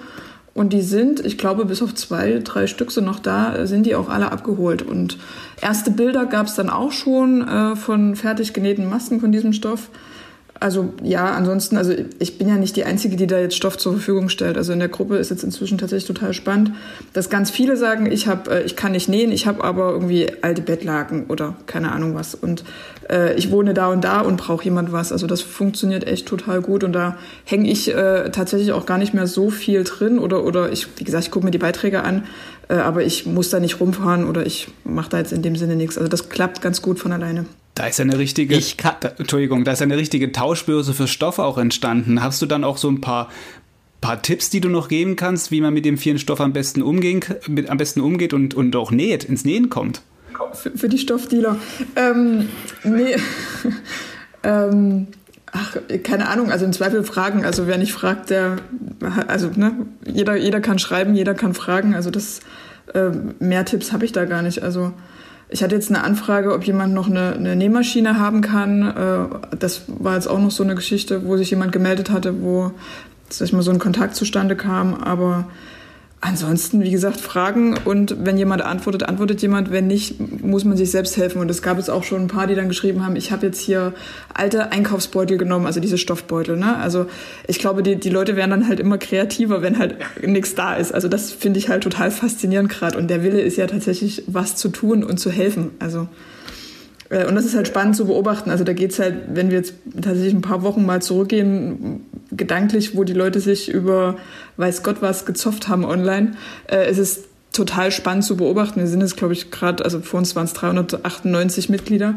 und 0.54 0.72
die 0.72 0.84
sind, 0.84 1.26
ich 1.26 1.40
glaube, 1.40 1.66
bis 1.66 1.82
auf 1.82 1.96
zwei, 1.96 2.42
drei 2.44 2.68
Stück 2.68 2.92
sind 2.92 3.06
noch 3.06 3.20
da, 3.20 3.66
sind 3.66 3.88
die 3.88 3.96
auch 3.96 4.08
alle 4.08 4.32
abgeholt. 4.32 4.84
Und 4.84 5.18
erste 5.60 5.90
Bilder 5.90 6.28
gab 6.28 6.46
es 6.46 6.54
dann 6.54 6.70
auch 6.70 6.92
schon 6.92 7.48
äh, 7.48 7.76
von 7.76 8.16
fertig 8.16 8.54
genähten 8.54 8.88
Masken 8.88 9.20
von 9.20 9.32
diesem 9.32 9.54
Stoff. 9.54 9.90
Also 10.62 10.94
ja, 11.02 11.32
ansonsten, 11.32 11.78
also 11.78 11.94
ich 12.20 12.38
bin 12.38 12.50
ja 12.50 12.56
nicht 12.56 12.76
die 12.76 12.84
Einzige, 12.84 13.16
die 13.16 13.28
da 13.28 13.40
jetzt 13.40 13.56
Stoff 13.56 13.78
zur 13.78 13.94
Verfügung 13.94 14.28
stellt. 14.28 14.58
Also 14.58 14.74
in 14.74 14.80
der 14.80 14.90
Gruppe 14.90 15.16
ist 15.16 15.30
jetzt 15.30 15.44
inzwischen 15.44 15.78
tatsächlich 15.78 16.08
total 16.08 16.34
spannend, 16.34 16.72
dass 17.14 17.30
ganz 17.30 17.50
viele 17.50 17.78
sagen, 17.78 18.12
ich 18.12 18.28
hab, 18.28 18.50
äh, 18.50 18.64
ich 18.64 18.76
kann 18.76 18.92
nicht 18.92 19.08
nähen, 19.08 19.32
ich 19.32 19.48
habe 19.48 19.64
aber 19.64 19.92
irgendwie 19.92 20.28
alte 20.42 20.62
Bettlaken 20.62 21.28
oder 21.28 21.56
keine 21.66 21.94
Ahnung 21.94 22.14
was. 22.14 22.36
Und 22.36 22.66
äh, 23.10 23.36
ich 23.36 23.52
wohne 23.52 23.74
da 23.74 23.88
und 23.88 24.04
da 24.04 24.20
und 24.20 24.36
brauche 24.36 24.66
jemand 24.66 24.92
was. 24.92 25.14
Also 25.14 25.28
das 25.28 25.42
funktioniert 25.42 26.06
echt 26.06 26.28
total 26.28 26.62
gut 26.62 26.84
und 26.84 26.92
da 26.92 27.16
hänge 27.46 27.70
ich 27.70 27.94
äh, 27.96 28.30
tatsächlich 28.30 28.74
auch 28.74 28.86
gar 28.86 28.98
nicht 28.98 29.14
mehr 29.14 29.28
so 29.28 29.50
viel 29.50 29.86
drin 29.86 30.20
oder 30.20 30.44
oder 30.44 30.74
ich, 30.74 30.88
wie 30.98 31.06
gesagt, 31.06 31.24
ich 31.24 31.32
gucke 31.32 31.46
mir 31.46 31.52
die 31.52 31.58
Beiträge 31.58 32.04
an, 32.04 32.26
äh, 32.68 32.76
aber 32.76 33.04
ich 33.04 33.26
muss 33.26 33.50
da 33.50 33.62
nicht 33.62 33.80
rumfahren 33.80 34.28
oder 34.28 34.46
ich 34.46 34.68
mache 34.84 35.10
da 35.10 35.20
jetzt 35.20 35.32
in 35.32 35.42
dem 35.42 35.56
Sinne 35.56 35.78
nichts. 35.78 35.98
Also 35.98 36.10
das 36.10 36.28
klappt 36.28 36.62
ganz 36.62 36.82
gut 36.82 37.00
von 37.00 37.14
alleine. 37.14 37.46
Da 37.80 37.88
ist 37.88 38.02
eine 38.02 38.18
richtige, 38.18 38.58
ich 38.58 38.76
kann, 38.76 38.96
da, 39.00 39.14
Entschuldigung, 39.20 39.64
da 39.64 39.72
ist 39.72 39.82
eine 39.82 39.96
richtige 39.96 40.34
Tauschbörse 40.34 40.94
für 40.94 41.08
Stoff 41.08 41.40
auch 41.40 41.58
entstanden. 41.58 42.22
Hast 42.22 42.42
du 42.42 42.46
dann 42.46 42.66
auch 42.66 42.76
so 42.76 42.90
ein 42.90 43.00
paar, 43.00 43.30
paar 44.02 44.22
Tipps, 44.22 44.50
die 44.50 44.60
du 44.60 44.68
noch 44.68 44.90
geben 44.90 45.16
kannst, 45.16 45.50
wie 45.50 45.62
man 45.62 45.74
mit 45.74 45.86
dem 45.86 45.98
vielen 45.98 46.20
Stoff 46.20 46.42
am 46.42 46.52
besten 46.52 46.82
umgehen, 46.82 47.22
mit, 47.48 47.70
am 47.70 47.78
besten 47.78 48.02
umgeht 48.02 48.34
und, 48.34 48.54
und 48.54 48.76
auch 48.76 48.92
näht, 48.92 49.24
ins 49.24 49.46
Nähen 49.46 49.70
kommt? 49.70 50.02
Für, 50.52 50.72
für 50.72 50.90
die 50.90 50.98
Stoffdealer. 50.98 51.56
Ähm, 51.96 52.50
nee. 52.84 53.16
ähm, 54.44 55.08
ach, 55.54 55.78
keine 56.04 56.28
Ahnung, 56.28 56.52
also 56.52 56.66
in 56.66 56.74
Zweifel 56.74 57.06
fragen. 57.06 57.46
Also 57.46 57.66
wer 57.66 57.78
nicht 57.78 57.94
fragt, 57.94 58.30
der, 58.30 58.58
also 59.30 59.52
ne, 59.56 59.72
jeder, 60.06 60.36
jeder 60.36 60.60
kann 60.60 60.80
schreiben, 60.80 61.16
jeder 61.16 61.34
kann 61.34 61.54
fragen. 61.54 61.96
Also 61.96 62.12
das, 62.12 62.42
äh, 62.94 63.12
mehr 63.40 63.64
Tipps 63.64 63.94
habe 63.94 64.04
ich 64.04 64.12
da 64.12 64.26
gar 64.26 64.42
nicht. 64.42 64.64
Also 64.64 64.92
ich 65.50 65.64
hatte 65.64 65.76
jetzt 65.76 65.90
eine 65.90 66.04
Anfrage, 66.04 66.54
ob 66.54 66.64
jemand 66.64 66.94
noch 66.94 67.08
eine, 67.08 67.34
eine 67.34 67.56
Nähmaschine 67.56 68.20
haben 68.20 68.42
kann. 68.42 68.84
Äh, 68.84 69.56
das 69.58 69.84
war 69.88 70.16
jetzt 70.16 70.28
auch 70.28 70.40
noch 70.40 70.52
so 70.52 70.64
eine 70.64 70.76
Geschichte, 70.76 71.26
wo 71.26 71.38
sich 71.38 71.50
jemand 71.50 71.72
gemeldet 71.72 72.12
hatte, 72.12 72.42
wo 72.42 72.72
sag 73.30 73.48
ich 73.48 73.54
mal, 73.54 73.62
so 73.62 73.72
ein 73.72 73.80
Kontakt 73.80 74.16
zustande 74.16 74.56
kam. 74.56 74.96
Aber 74.96 75.48
ansonsten, 76.22 76.84
wie 76.84 76.92
gesagt, 76.92 77.22
Fragen 77.22 77.78
und 77.86 78.26
wenn 78.26 78.38
jemand 78.38 78.62
antwortet, 78.62 79.04
antwortet 79.04 79.42
jemand. 79.42 79.72
Wenn 79.72 79.88
nicht, 79.88 80.44
muss 80.44 80.66
man 80.66 80.76
sich 80.76 80.92
selbst 80.92 81.16
helfen. 81.18 81.40
Und 81.40 81.50
es 81.50 81.62
gab 81.62 81.78
jetzt 81.78 81.90
auch 81.90 82.04
schon 82.04 82.22
ein 82.22 82.28
paar, 82.28 82.48
die 82.48 82.56
dann 82.56 82.68
geschrieben 82.68 83.06
haben, 83.06 83.16
ich 83.16 83.32
habe 83.32 83.46
jetzt 83.46 83.60
hier 83.60 83.94
alte 84.34 84.72
Einkaufsbeutel 84.72 85.38
genommen, 85.38 85.66
also 85.66 85.80
diese 85.80 85.98
Stoffbeutel. 85.98 86.58
Ne? 86.58 86.78
Also 86.78 87.06
ich 87.48 87.60
glaube, 87.60 87.84
die, 87.84 87.96
die 87.96 88.10
Leute 88.10 88.36
werden 88.36 88.52
dann 88.52 88.68
halt 88.68 88.80
immer 88.80 88.98
kreativer, 88.98 89.62
wenn 89.62 89.80
halt 89.80 89.96
nichts 90.26 90.56
da 90.56 90.76
ist. 90.76 90.94
Also 90.94 91.08
das 91.08 91.32
finde 91.32 91.60
ich 91.60 91.70
halt 91.70 91.84
total 91.84 92.12
faszinierend 92.12 92.70
gerade. 92.70 92.98
Und 92.98 93.10
der 93.10 93.24
Wille 93.24 93.40
ist 93.42 93.58
ja 93.58 93.68
tatsächlich, 93.68 94.24
was 94.28 94.56
zu 94.56 94.70
tun 94.70 95.04
und 95.04 95.20
zu 95.20 95.32
helfen. 95.32 95.72
Also 95.80 96.08
äh, 97.10 97.26
und 97.26 97.36
das 97.36 97.46
ist 97.46 97.56
halt 97.56 97.68
spannend 97.68 97.96
zu 97.96 98.06
beobachten. 98.06 98.50
Also 98.50 98.64
da 98.64 98.74
geht's 98.74 99.00
halt, 99.00 99.16
wenn 99.34 99.50
wir 99.50 99.58
jetzt 99.58 99.74
tatsächlich 99.96 100.34
ein 100.34 100.42
paar 100.42 100.64
Wochen 100.64 100.86
mal 100.86 101.02
zurückgehen, 101.02 102.06
gedanklich, 102.32 102.96
wo 102.96 103.04
die 103.04 103.14
Leute 103.14 103.40
sich 103.40 103.70
über 103.70 104.18
weiß 104.58 104.84
Gott 104.84 105.02
was 105.02 105.26
gezofft 105.26 105.68
haben 105.68 105.86
online, 105.86 106.34
äh, 106.68 106.86
es 106.86 106.98
ist 106.98 107.26
total 107.54 107.92
spannend 107.92 108.24
zu 108.24 108.38
beobachten. 108.38 108.80
Wir 108.80 108.88
sind 108.88 109.02
jetzt, 109.02 109.18
glaube 109.18 109.34
ich, 109.34 109.52
gerade, 109.52 109.84
also 109.84 110.02
vor 110.02 110.20
uns 110.20 110.36
waren 110.36 110.46
es 110.46 110.54
398 110.54 111.70
Mitglieder. 111.70 112.16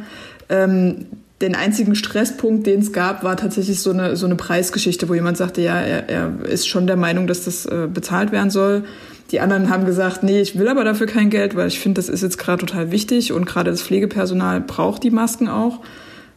Ähm, 0.49 1.07
den 1.41 1.55
einzigen 1.57 1.95
Stresspunkt, 1.95 2.67
den 2.67 2.81
es 2.81 2.93
gab, 2.93 3.25
war 3.25 3.37
tatsächlich 3.37 3.81
so 3.81 3.91
eine, 3.91 4.17
so 4.17 4.27
eine 4.27 4.37
Preisgeschichte, 4.37 5.09
wo 5.09 5.15
jemand 5.15 5.37
sagte, 5.37 5.61
ja, 5.61 5.81
er, 5.81 6.09
er 6.09 6.45
ist 6.45 6.69
schon 6.69 6.87
der 6.87 6.97
Meinung, 6.97 7.27
dass 7.27 7.45
das 7.45 7.67
äh, 7.67 7.89
bezahlt 7.93 8.31
werden 8.31 8.51
soll. 8.51 8.85
Die 9.33 9.41
anderen 9.41 9.71
haben 9.71 9.85
gesagt, 9.87 10.23
nee, 10.23 10.41
ich 10.41 10.59
will 10.59 10.69
aber 10.69 10.85
dafür 10.85 11.07
kein 11.07 11.31
Geld, 11.31 11.57
weil 11.57 11.69
ich 11.69 11.81
finde, 11.81 11.99
das 11.99 12.09
ist 12.09 12.23
jetzt 12.23 12.39
gerade 12.39 12.65
total 12.65 12.93
wichtig 12.93 13.33
und 13.33 13.47
gerade 13.47 13.71
das 13.71 13.83
Pflegepersonal 13.83 14.61
braucht 14.61 15.03
die 15.03 15.11
Masken 15.11 15.49
auch. 15.49 15.81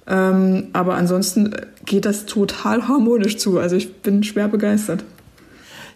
Ähm, 0.07 0.67
aber 0.73 0.95
ansonsten 0.95 1.55
geht 1.85 2.05
das 2.05 2.25
total 2.25 2.87
harmonisch 2.87 3.37
zu. 3.37 3.59
Also 3.59 3.75
ich 3.75 4.01
bin 4.01 4.23
schwer 4.23 4.47
begeistert. 4.47 5.03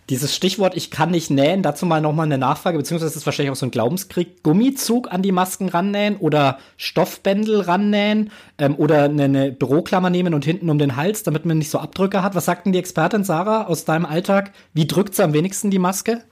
Dieses 0.10 0.36
Stichwort, 0.36 0.76
ich 0.76 0.90
kann 0.90 1.12
nicht 1.12 1.30
nähen, 1.30 1.62
dazu 1.62 1.86
mal 1.86 2.02
nochmal 2.02 2.26
eine 2.26 2.40
Nachfrage, 2.40 2.80
beziehungsweise 2.80 3.12
ist 3.12 3.16
es 3.16 3.28
wahrscheinlich 3.28 3.52
auch 3.52 3.56
so 3.56 3.68
ein 3.68 3.72
Glaubenskrieg. 3.72 4.42
Gummizug 4.42 5.14
an 5.14 5.22
die 5.22 5.32
Masken 5.32 5.70
rannähen 5.70 6.18
oder 6.18 6.58
Stoffbändel 6.78 7.62
rannähen 7.62 8.32
ähm, 8.58 8.74
oder 8.76 9.04
eine, 9.04 9.26
eine, 9.26 9.52
Büroklammer 9.52 10.10
nehmen 10.10 10.34
und 10.34 10.46
hinten 10.46 10.72
um 10.72 10.80
den 10.80 10.96
Hals, 10.96 11.22
damit 11.22 11.46
man 11.46 11.60
nicht 11.60 11.70
so 11.70 11.78
Abdrücke 11.78 12.24
hat. 12.24 12.34
Was 12.34 12.46
sagt 12.46 12.66
denn 12.66 12.74
die 12.74 12.80
Expertin 12.80 13.24
Sarah 13.24 13.68
aus 13.68 13.86
deinem 13.86 14.08
Alltag? 14.08 14.52
Wie 14.74 14.88
drückt 14.88 15.14
sie 15.14 15.24
am 15.24 15.34
wenigsten 15.34 15.70
die 15.70 15.78
Maske? 15.78 16.24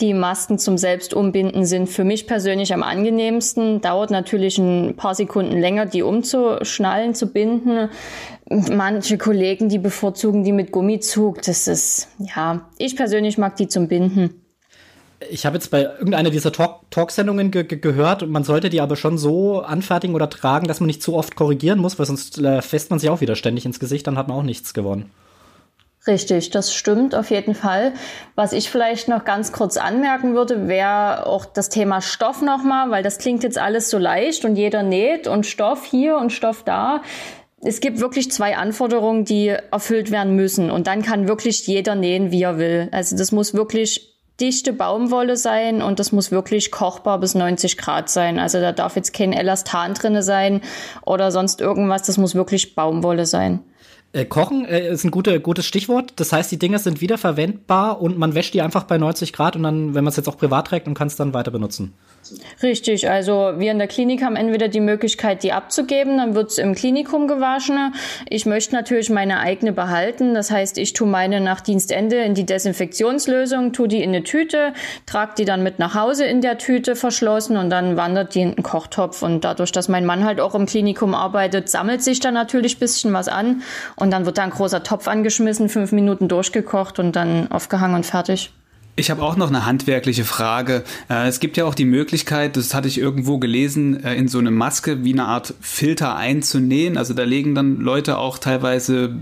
Die 0.00 0.14
Masken 0.14 0.58
zum 0.58 0.78
Selbstumbinden 0.78 1.66
sind 1.66 1.88
für 1.88 2.04
mich 2.04 2.26
persönlich 2.26 2.72
am 2.72 2.82
angenehmsten. 2.82 3.82
Dauert 3.82 4.10
natürlich 4.10 4.56
ein 4.56 4.96
paar 4.96 5.14
Sekunden 5.14 5.60
länger, 5.60 5.84
die 5.84 6.02
umzuschnallen, 6.02 7.14
zu 7.14 7.26
binden. 7.26 7.90
Manche 8.48 9.18
Kollegen, 9.18 9.68
die 9.68 9.78
bevorzugen 9.78 10.42
die 10.42 10.52
mit 10.52 10.72
Gummizug. 10.72 11.42
Das 11.42 11.68
ist, 11.68 12.08
ja, 12.18 12.68
ich 12.78 12.96
persönlich 12.96 13.36
mag 13.36 13.56
die 13.56 13.68
zum 13.68 13.88
Binden. 13.88 14.42
Ich 15.28 15.44
habe 15.44 15.56
jetzt 15.56 15.70
bei 15.70 15.82
irgendeiner 15.82 16.30
dieser 16.30 16.50
Talk-Sendungen 16.50 17.50
ge 17.50 17.64
ge 17.64 17.78
gehört, 17.78 18.26
man 18.26 18.42
sollte 18.42 18.70
die 18.70 18.80
aber 18.80 18.96
schon 18.96 19.18
so 19.18 19.60
anfertigen 19.60 20.14
oder 20.14 20.30
tragen, 20.30 20.66
dass 20.66 20.80
man 20.80 20.86
nicht 20.86 21.02
zu 21.02 21.14
oft 21.14 21.36
korrigieren 21.36 21.78
muss, 21.78 21.98
weil 21.98 22.06
sonst 22.06 22.38
äh, 22.38 22.62
fässt 22.62 22.88
man 22.88 22.98
sich 22.98 23.10
auch 23.10 23.20
wieder 23.20 23.36
ständig 23.36 23.66
ins 23.66 23.78
Gesicht, 23.78 24.06
dann 24.06 24.16
hat 24.16 24.28
man 24.28 24.38
auch 24.38 24.42
nichts 24.42 24.72
gewonnen. 24.72 25.10
Richtig, 26.06 26.48
das 26.48 26.72
stimmt 26.72 27.14
auf 27.14 27.30
jeden 27.30 27.54
Fall. 27.54 27.92
Was 28.34 28.54
ich 28.54 28.70
vielleicht 28.70 29.08
noch 29.08 29.24
ganz 29.26 29.52
kurz 29.52 29.76
anmerken 29.76 30.34
würde, 30.34 30.66
wäre 30.66 31.26
auch 31.26 31.44
das 31.44 31.68
Thema 31.68 32.00
Stoff 32.00 32.40
nochmal, 32.40 32.90
weil 32.90 33.02
das 33.02 33.18
klingt 33.18 33.42
jetzt 33.42 33.58
alles 33.58 33.90
so 33.90 33.98
leicht 33.98 34.46
und 34.46 34.56
jeder 34.56 34.82
näht 34.82 35.28
und 35.28 35.44
Stoff 35.44 35.84
hier 35.84 36.16
und 36.16 36.32
Stoff 36.32 36.62
da. 36.64 37.02
Es 37.62 37.80
gibt 37.80 38.00
wirklich 38.00 38.30
zwei 38.30 38.56
Anforderungen, 38.56 39.26
die 39.26 39.48
erfüllt 39.48 40.10
werden 40.10 40.34
müssen 40.36 40.70
und 40.70 40.86
dann 40.86 41.02
kann 41.02 41.28
wirklich 41.28 41.66
jeder 41.66 41.94
nähen, 41.94 42.30
wie 42.30 42.44
er 42.44 42.56
will. 42.56 42.88
Also 42.92 43.14
das 43.14 43.30
muss 43.30 43.52
wirklich 43.52 44.10
dichte 44.40 44.72
Baumwolle 44.72 45.36
sein 45.36 45.82
und 45.82 46.00
das 46.00 46.12
muss 46.12 46.30
wirklich 46.30 46.70
kochbar 46.70 47.20
bis 47.20 47.34
90 47.34 47.76
Grad 47.76 48.08
sein. 48.08 48.38
Also 48.38 48.58
da 48.58 48.72
darf 48.72 48.96
jetzt 48.96 49.12
kein 49.12 49.34
Elastan 49.34 49.92
drinne 49.92 50.22
sein 50.22 50.62
oder 51.04 51.30
sonst 51.30 51.60
irgendwas. 51.60 52.04
Das 52.04 52.16
muss 52.16 52.34
wirklich 52.34 52.74
Baumwolle 52.74 53.26
sein. 53.26 53.60
Äh, 54.12 54.24
kochen 54.24 54.64
äh, 54.64 54.88
ist 54.88 55.04
ein 55.04 55.12
gute, 55.12 55.40
gutes 55.40 55.66
Stichwort. 55.66 56.14
Das 56.16 56.32
heißt, 56.32 56.50
die 56.50 56.58
Dinger 56.58 56.80
sind 56.80 57.00
wiederverwendbar 57.00 58.00
und 58.00 58.18
man 58.18 58.34
wäscht 58.34 58.54
die 58.54 58.62
einfach 58.62 58.84
bei 58.84 58.98
90 58.98 59.32
Grad 59.32 59.54
und 59.54 59.62
dann, 59.62 59.94
wenn 59.94 60.02
man 60.02 60.10
es 60.10 60.16
jetzt 60.16 60.28
auch 60.28 60.36
privat 60.36 60.66
trägt, 60.66 60.88
und 60.88 60.94
kann 60.94 61.06
es 61.06 61.16
dann 61.16 61.32
weiter 61.32 61.52
benutzen. 61.52 61.94
Richtig, 62.62 63.08
also 63.08 63.54
wir 63.56 63.72
in 63.72 63.78
der 63.78 63.88
Klinik 63.88 64.22
haben 64.22 64.36
entweder 64.36 64.68
die 64.68 64.80
Möglichkeit, 64.80 65.42
die 65.42 65.52
abzugeben, 65.52 66.18
dann 66.18 66.34
wird's 66.34 66.58
im 66.58 66.74
Klinikum 66.74 67.26
gewaschen. 67.26 67.94
Ich 68.28 68.46
möchte 68.46 68.74
natürlich 68.74 69.10
meine 69.10 69.40
eigene 69.40 69.72
behalten, 69.72 70.34
das 70.34 70.50
heißt, 70.50 70.78
ich 70.78 70.92
tue 70.92 71.08
meine 71.08 71.40
nach 71.40 71.60
Dienstende 71.60 72.16
in 72.16 72.34
die 72.34 72.44
Desinfektionslösung, 72.46 73.72
tue 73.72 73.88
die 73.88 74.02
in 74.02 74.10
eine 74.10 74.22
Tüte, 74.22 74.74
trage 75.06 75.32
die 75.38 75.44
dann 75.44 75.62
mit 75.62 75.78
nach 75.78 75.94
Hause 75.94 76.24
in 76.26 76.40
der 76.40 76.58
Tüte 76.58 76.94
verschlossen 76.94 77.56
und 77.56 77.70
dann 77.70 77.96
wandert 77.96 78.34
die 78.34 78.42
in 78.42 78.54
den 78.54 78.62
Kochtopf. 78.62 79.22
Und 79.22 79.42
dadurch, 79.44 79.72
dass 79.72 79.88
mein 79.88 80.04
Mann 80.04 80.24
halt 80.24 80.40
auch 80.40 80.54
im 80.54 80.66
Klinikum 80.66 81.14
arbeitet, 81.14 81.68
sammelt 81.68 82.02
sich 82.02 82.20
da 82.20 82.30
natürlich 82.30 82.78
bisschen 82.78 83.12
was 83.12 83.28
an 83.28 83.62
und 83.96 84.10
dann 84.12 84.26
wird 84.26 84.38
da 84.38 84.44
ein 84.44 84.50
großer 84.50 84.82
Topf 84.82 85.08
angeschmissen, 85.08 85.68
fünf 85.68 85.90
Minuten 85.92 86.28
durchgekocht 86.28 86.98
und 86.98 87.16
dann 87.16 87.50
aufgehangen 87.50 87.96
und 87.96 88.06
fertig. 88.06 88.52
Ich 88.96 89.10
habe 89.10 89.22
auch 89.22 89.36
noch 89.36 89.48
eine 89.48 89.64
handwerkliche 89.64 90.24
Frage. 90.24 90.84
Äh, 91.08 91.28
es 91.28 91.40
gibt 91.40 91.56
ja 91.56 91.64
auch 91.64 91.74
die 91.74 91.84
Möglichkeit, 91.84 92.56
das 92.56 92.74
hatte 92.74 92.88
ich 92.88 92.98
irgendwo 92.98 93.38
gelesen, 93.38 94.02
äh, 94.04 94.14
in 94.14 94.28
so 94.28 94.38
eine 94.38 94.50
Maske 94.50 95.04
wie 95.04 95.12
eine 95.12 95.24
Art 95.24 95.54
Filter 95.60 96.16
einzunähen. 96.16 96.98
Also 96.98 97.14
da 97.14 97.22
legen 97.22 97.54
dann 97.54 97.76
Leute 97.76 98.18
auch 98.18 98.38
teilweise 98.38 99.14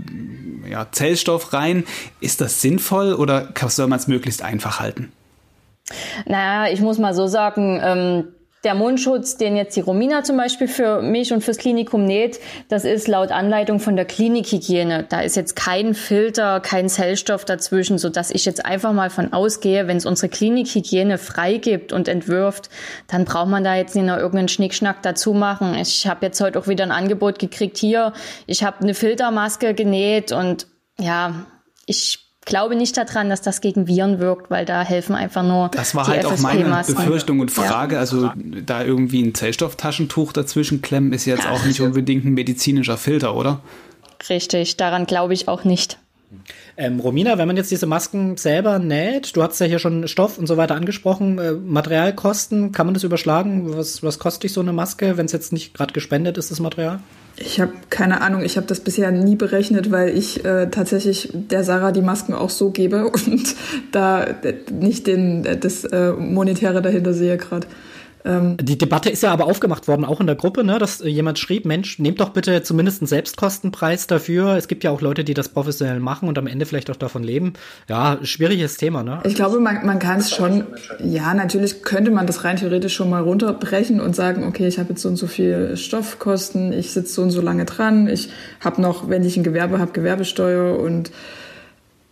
ja, 0.69 0.87
Zellstoff 0.91 1.53
rein. 1.53 1.85
Ist 2.19 2.41
das 2.41 2.61
sinnvoll 2.61 3.13
oder 3.13 3.53
soll 3.67 3.87
man 3.87 3.99
es 3.99 4.07
möglichst 4.07 4.43
einfach 4.43 4.79
halten? 4.79 5.11
Naja, 6.25 6.71
ich 6.71 6.81
muss 6.81 6.97
mal 6.97 7.13
so 7.13 7.27
sagen, 7.27 7.79
ähm, 7.83 8.27
der 8.63 8.75
Mundschutz, 8.75 9.37
den 9.37 9.55
jetzt 9.55 9.75
die 9.77 9.81
Romina 9.81 10.23
zum 10.23 10.35
Beispiel 10.35 10.67
für 10.67 11.01
mich 11.01 11.31
und 11.31 11.43
fürs 11.43 11.57
Klinikum 11.57 12.03
näht, 12.03 12.39
das 12.67 12.83
ist 12.83 13.07
laut 13.07 13.31
Anleitung 13.31 13.79
von 13.79 13.95
der 13.95 14.05
Klinikhygiene. 14.05 15.05
Da 15.07 15.21
ist 15.21 15.35
jetzt 15.37 15.55
kein 15.55 15.93
Filter, 15.93 16.59
kein 16.59 16.89
Zellstoff 16.89 17.45
dazwischen, 17.45 17.97
so 17.97 18.09
dass 18.09 18.31
ich 18.31 18.45
jetzt 18.45 18.65
einfach 18.65 18.91
mal 18.91 19.09
von 19.09 19.31
ausgehe, 19.31 19.87
wenn 19.87 19.97
es 19.97 20.05
unsere 20.05 20.29
Klinikhygiene 20.29 21.17
freigibt 21.17 21.93
und 21.93 22.07
entwirft, 22.07 22.69
dann 23.07 23.25
braucht 23.25 23.49
man 23.49 23.63
da 23.63 23.75
jetzt 23.75 23.95
nicht 23.95 24.05
noch 24.05 24.17
irgendeinen 24.17 24.49
Schnickschnack 24.49 25.01
dazu 25.03 25.33
machen. 25.33 25.75
Ich 25.75 26.05
habe 26.07 26.25
jetzt 26.25 26.41
heute 26.41 26.59
auch 26.59 26.67
wieder 26.67 26.83
ein 26.83 26.91
Angebot 26.91 27.39
gekriegt 27.39 27.77
hier. 27.77 28.13
Ich 28.45 28.63
habe 28.63 28.81
eine 28.81 28.93
Filtermaske 28.93 29.73
genäht 29.73 30.33
und 30.33 30.67
ja, 30.99 31.45
ich 31.85 32.28
glaube 32.45 32.75
nicht 32.75 32.97
daran, 32.97 33.29
dass 33.29 33.41
das 33.41 33.61
gegen 33.61 33.87
Viren 33.87 34.19
wirkt, 34.19 34.49
weil 34.49 34.65
da 34.65 34.83
helfen 34.83 35.15
einfach 35.15 35.43
nur 35.43 35.69
Das 35.69 35.93
war 35.95 36.07
halt 36.07 36.25
auch 36.25 36.37
meine 36.39 36.83
Befürchtung 36.85 37.39
und 37.39 37.51
Frage. 37.51 37.95
Ja. 37.95 38.01
Also 38.01 38.31
da 38.65 38.83
irgendwie 38.83 39.21
ein 39.21 39.35
Zellstofftaschentuch 39.35 40.33
dazwischen 40.33 40.81
klemmen 40.81 41.13
ist 41.13 41.25
jetzt 41.25 41.47
auch 41.47 41.63
nicht 41.65 41.81
unbedingt 41.81 42.25
ein 42.25 42.33
medizinischer 42.33 42.97
Filter, 42.97 43.35
oder? 43.35 43.61
Richtig, 44.29 44.77
daran 44.77 45.05
glaube 45.05 45.33
ich 45.33 45.47
auch 45.47 45.63
nicht. 45.63 45.97
Ähm, 46.77 46.99
Romina, 46.99 47.37
wenn 47.37 47.47
man 47.47 47.57
jetzt 47.57 47.71
diese 47.71 47.87
Masken 47.87 48.37
selber 48.37 48.79
näht, 48.79 49.35
du 49.35 49.43
hast 49.43 49.59
ja 49.59 49.65
hier 49.65 49.79
schon 49.79 50.07
Stoff 50.07 50.37
und 50.37 50.47
so 50.47 50.57
weiter 50.57 50.75
angesprochen, 50.75 51.39
äh, 51.39 51.53
Materialkosten, 51.53 52.71
kann 52.71 52.85
man 52.85 52.93
das 52.93 53.03
überschlagen? 53.03 53.75
Was, 53.75 54.03
was 54.03 54.19
kostet 54.19 54.43
dich 54.43 54.53
so 54.53 54.61
eine 54.61 54.73
Maske, 54.73 55.17
wenn 55.17 55.25
es 55.25 55.31
jetzt 55.31 55.51
nicht 55.51 55.73
gerade 55.73 55.93
gespendet 55.93 56.37
ist, 56.37 56.51
das 56.51 56.59
Material? 56.59 56.99
Ich 57.41 57.61
habe 57.61 57.71
keine 57.89 58.21
Ahnung, 58.21 58.43
ich 58.43 58.57
habe 58.57 58.67
das 58.67 58.81
bisher 58.81 59.11
nie 59.11 59.35
berechnet, 59.35 59.91
weil 59.91 60.17
ich 60.17 60.43
äh, 60.43 60.69
tatsächlich 60.69 61.29
der 61.33 61.63
Sarah 61.63 61.91
die 61.91 62.01
Masken 62.01 62.33
auch 62.33 62.49
so 62.49 62.69
gebe 62.71 63.07
und 63.11 63.55
da 63.91 64.25
nicht 64.71 65.07
den, 65.07 65.47
das 65.61 65.85
äh, 65.85 66.11
Monetäre 66.11 66.81
dahinter 66.81 67.13
sehe 67.13 67.37
gerade. 67.37 67.67
Ähm, 68.25 68.57
die 68.57 68.77
Debatte 68.77 69.09
ist 69.09 69.23
ja 69.23 69.31
aber 69.31 69.45
aufgemacht 69.45 69.87
worden, 69.87 70.05
auch 70.05 70.19
in 70.19 70.27
der 70.27 70.35
Gruppe, 70.35 70.63
ne, 70.63 70.77
dass 70.77 70.99
jemand 70.99 71.39
schrieb, 71.39 71.65
Mensch, 71.65 71.99
nehmt 71.99 72.19
doch 72.19 72.29
bitte 72.29 72.63
zumindest 72.63 73.01
einen 73.01 73.07
Selbstkostenpreis 73.07 74.07
dafür. 74.07 74.55
Es 74.55 74.67
gibt 74.67 74.83
ja 74.83 74.91
auch 74.91 75.01
Leute, 75.01 75.23
die 75.23 75.33
das 75.33 75.49
professionell 75.49 75.99
machen 75.99 76.27
und 76.27 76.37
am 76.37 76.47
Ende 76.47 76.65
vielleicht 76.65 76.89
auch 76.89 76.95
davon 76.95 77.23
leben. 77.23 77.53
Ja, 77.87 78.19
schwieriges 78.23 78.77
Thema, 78.77 79.03
ne? 79.03 79.21
Ich 79.23 79.35
glaube, 79.35 79.59
man, 79.59 79.85
man 79.85 79.99
kann 79.99 80.19
es 80.19 80.33
schon, 80.35 80.65
ja, 81.03 81.33
natürlich 81.33 81.83
könnte 81.83 82.11
man 82.11 82.27
das 82.27 82.43
rein 82.43 82.57
theoretisch 82.57 82.93
schon 82.93 83.09
mal 83.09 83.21
runterbrechen 83.21 84.01
und 84.01 84.15
sagen, 84.15 84.45
okay, 84.45 84.67
ich 84.67 84.79
habe 84.79 84.89
jetzt 84.89 85.01
so 85.01 85.09
und 85.09 85.15
so 85.15 85.27
viel 85.27 85.77
Stoffkosten, 85.77 86.73
ich 86.73 86.91
sitze 86.91 87.13
so 87.13 87.21
und 87.21 87.31
so 87.31 87.41
lange 87.41 87.65
dran, 87.65 88.07
ich 88.07 88.29
habe 88.59 88.81
noch, 88.81 89.09
wenn 89.09 89.23
ich 89.23 89.37
ein 89.37 89.43
Gewerbe 89.43 89.79
habe, 89.79 89.91
Gewerbesteuer 89.91 90.77
und 90.79 91.11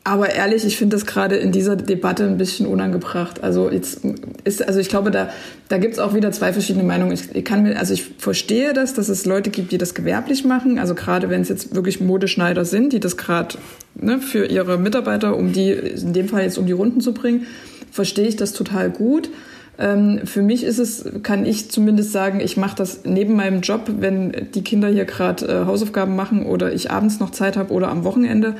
aber 0.07 0.29
ehrlich, 0.29 0.63
ich 0.63 0.77
finde 0.77 0.95
das 0.95 1.05
gerade 1.05 1.35
in 1.35 1.51
dieser 1.51 1.75
Debatte 1.75 2.23
ein 2.23 2.37
bisschen 2.37 2.65
unangebracht. 2.65 3.43
Also 3.43 3.69
jetzt 3.69 3.99
ist, 4.45 4.65
also 4.65 4.79
ich 4.79 4.87
glaube, 4.87 5.11
da, 5.11 5.29
da 5.67 5.79
gibt 5.79 5.95
es 5.95 5.99
auch 5.99 6.13
wieder 6.13 6.31
zwei 6.31 6.53
verschiedene 6.53 6.85
Meinungen. 6.85 7.11
Ich, 7.11 7.35
ich 7.35 7.43
kann 7.43 7.63
mir, 7.63 7.77
also 7.77 7.93
ich 7.93 8.05
verstehe 8.17 8.71
das, 8.71 8.93
dass 8.93 9.09
es 9.09 9.25
Leute 9.25 9.49
gibt, 9.49 9.73
die 9.73 9.77
das 9.77 9.93
gewerblich 9.93 10.45
machen. 10.45 10.79
Also 10.79 10.95
gerade 10.95 11.29
wenn 11.29 11.41
es 11.41 11.49
jetzt 11.49 11.75
wirklich 11.75 11.99
Modeschneider 11.99 12.63
sind, 12.63 12.93
die 12.93 13.01
das 13.01 13.17
gerade 13.17 13.57
ne, 13.95 14.19
für 14.19 14.45
ihre 14.45 14.77
Mitarbeiter, 14.77 15.35
um 15.35 15.51
die, 15.51 15.71
in 15.71 16.13
dem 16.13 16.29
Fall 16.29 16.43
jetzt 16.43 16.57
um 16.57 16.67
die 16.67 16.71
Runden 16.71 17.01
zu 17.01 17.13
bringen, 17.13 17.45
verstehe 17.91 18.29
ich 18.29 18.37
das 18.37 18.53
total 18.53 18.89
gut. 18.89 19.29
Ähm, 19.77 20.21
für 20.23 20.41
mich 20.41 20.63
ist 20.63 20.79
es, 20.79 21.03
kann 21.21 21.45
ich 21.45 21.69
zumindest 21.69 22.13
sagen, 22.13 22.39
ich 22.39 22.55
mache 22.55 22.77
das 22.77 23.01
neben 23.03 23.35
meinem 23.35 23.59
Job, 23.59 23.91
wenn 23.99 24.47
die 24.55 24.63
Kinder 24.63 24.87
hier 24.87 25.03
gerade 25.03 25.45
äh, 25.47 25.65
Hausaufgaben 25.65 26.15
machen 26.15 26.45
oder 26.45 26.71
ich 26.71 26.91
abends 26.91 27.19
noch 27.19 27.31
Zeit 27.31 27.57
habe 27.57 27.73
oder 27.73 27.89
am 27.89 28.05
Wochenende 28.05 28.55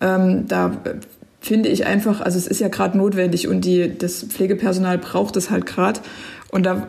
ähm, 0.00 0.46
da 0.48 0.72
finde 1.40 1.68
ich 1.68 1.86
einfach, 1.86 2.20
also 2.20 2.38
es 2.38 2.46
ist 2.46 2.60
ja 2.60 2.68
gerade 2.68 2.96
notwendig 2.96 3.48
und 3.48 3.64
die, 3.64 3.96
das 3.96 4.24
Pflegepersonal 4.24 4.98
braucht 4.98 5.36
es 5.36 5.50
halt 5.50 5.66
gerade. 5.66 6.00
Und 6.50 6.64
da 6.64 6.86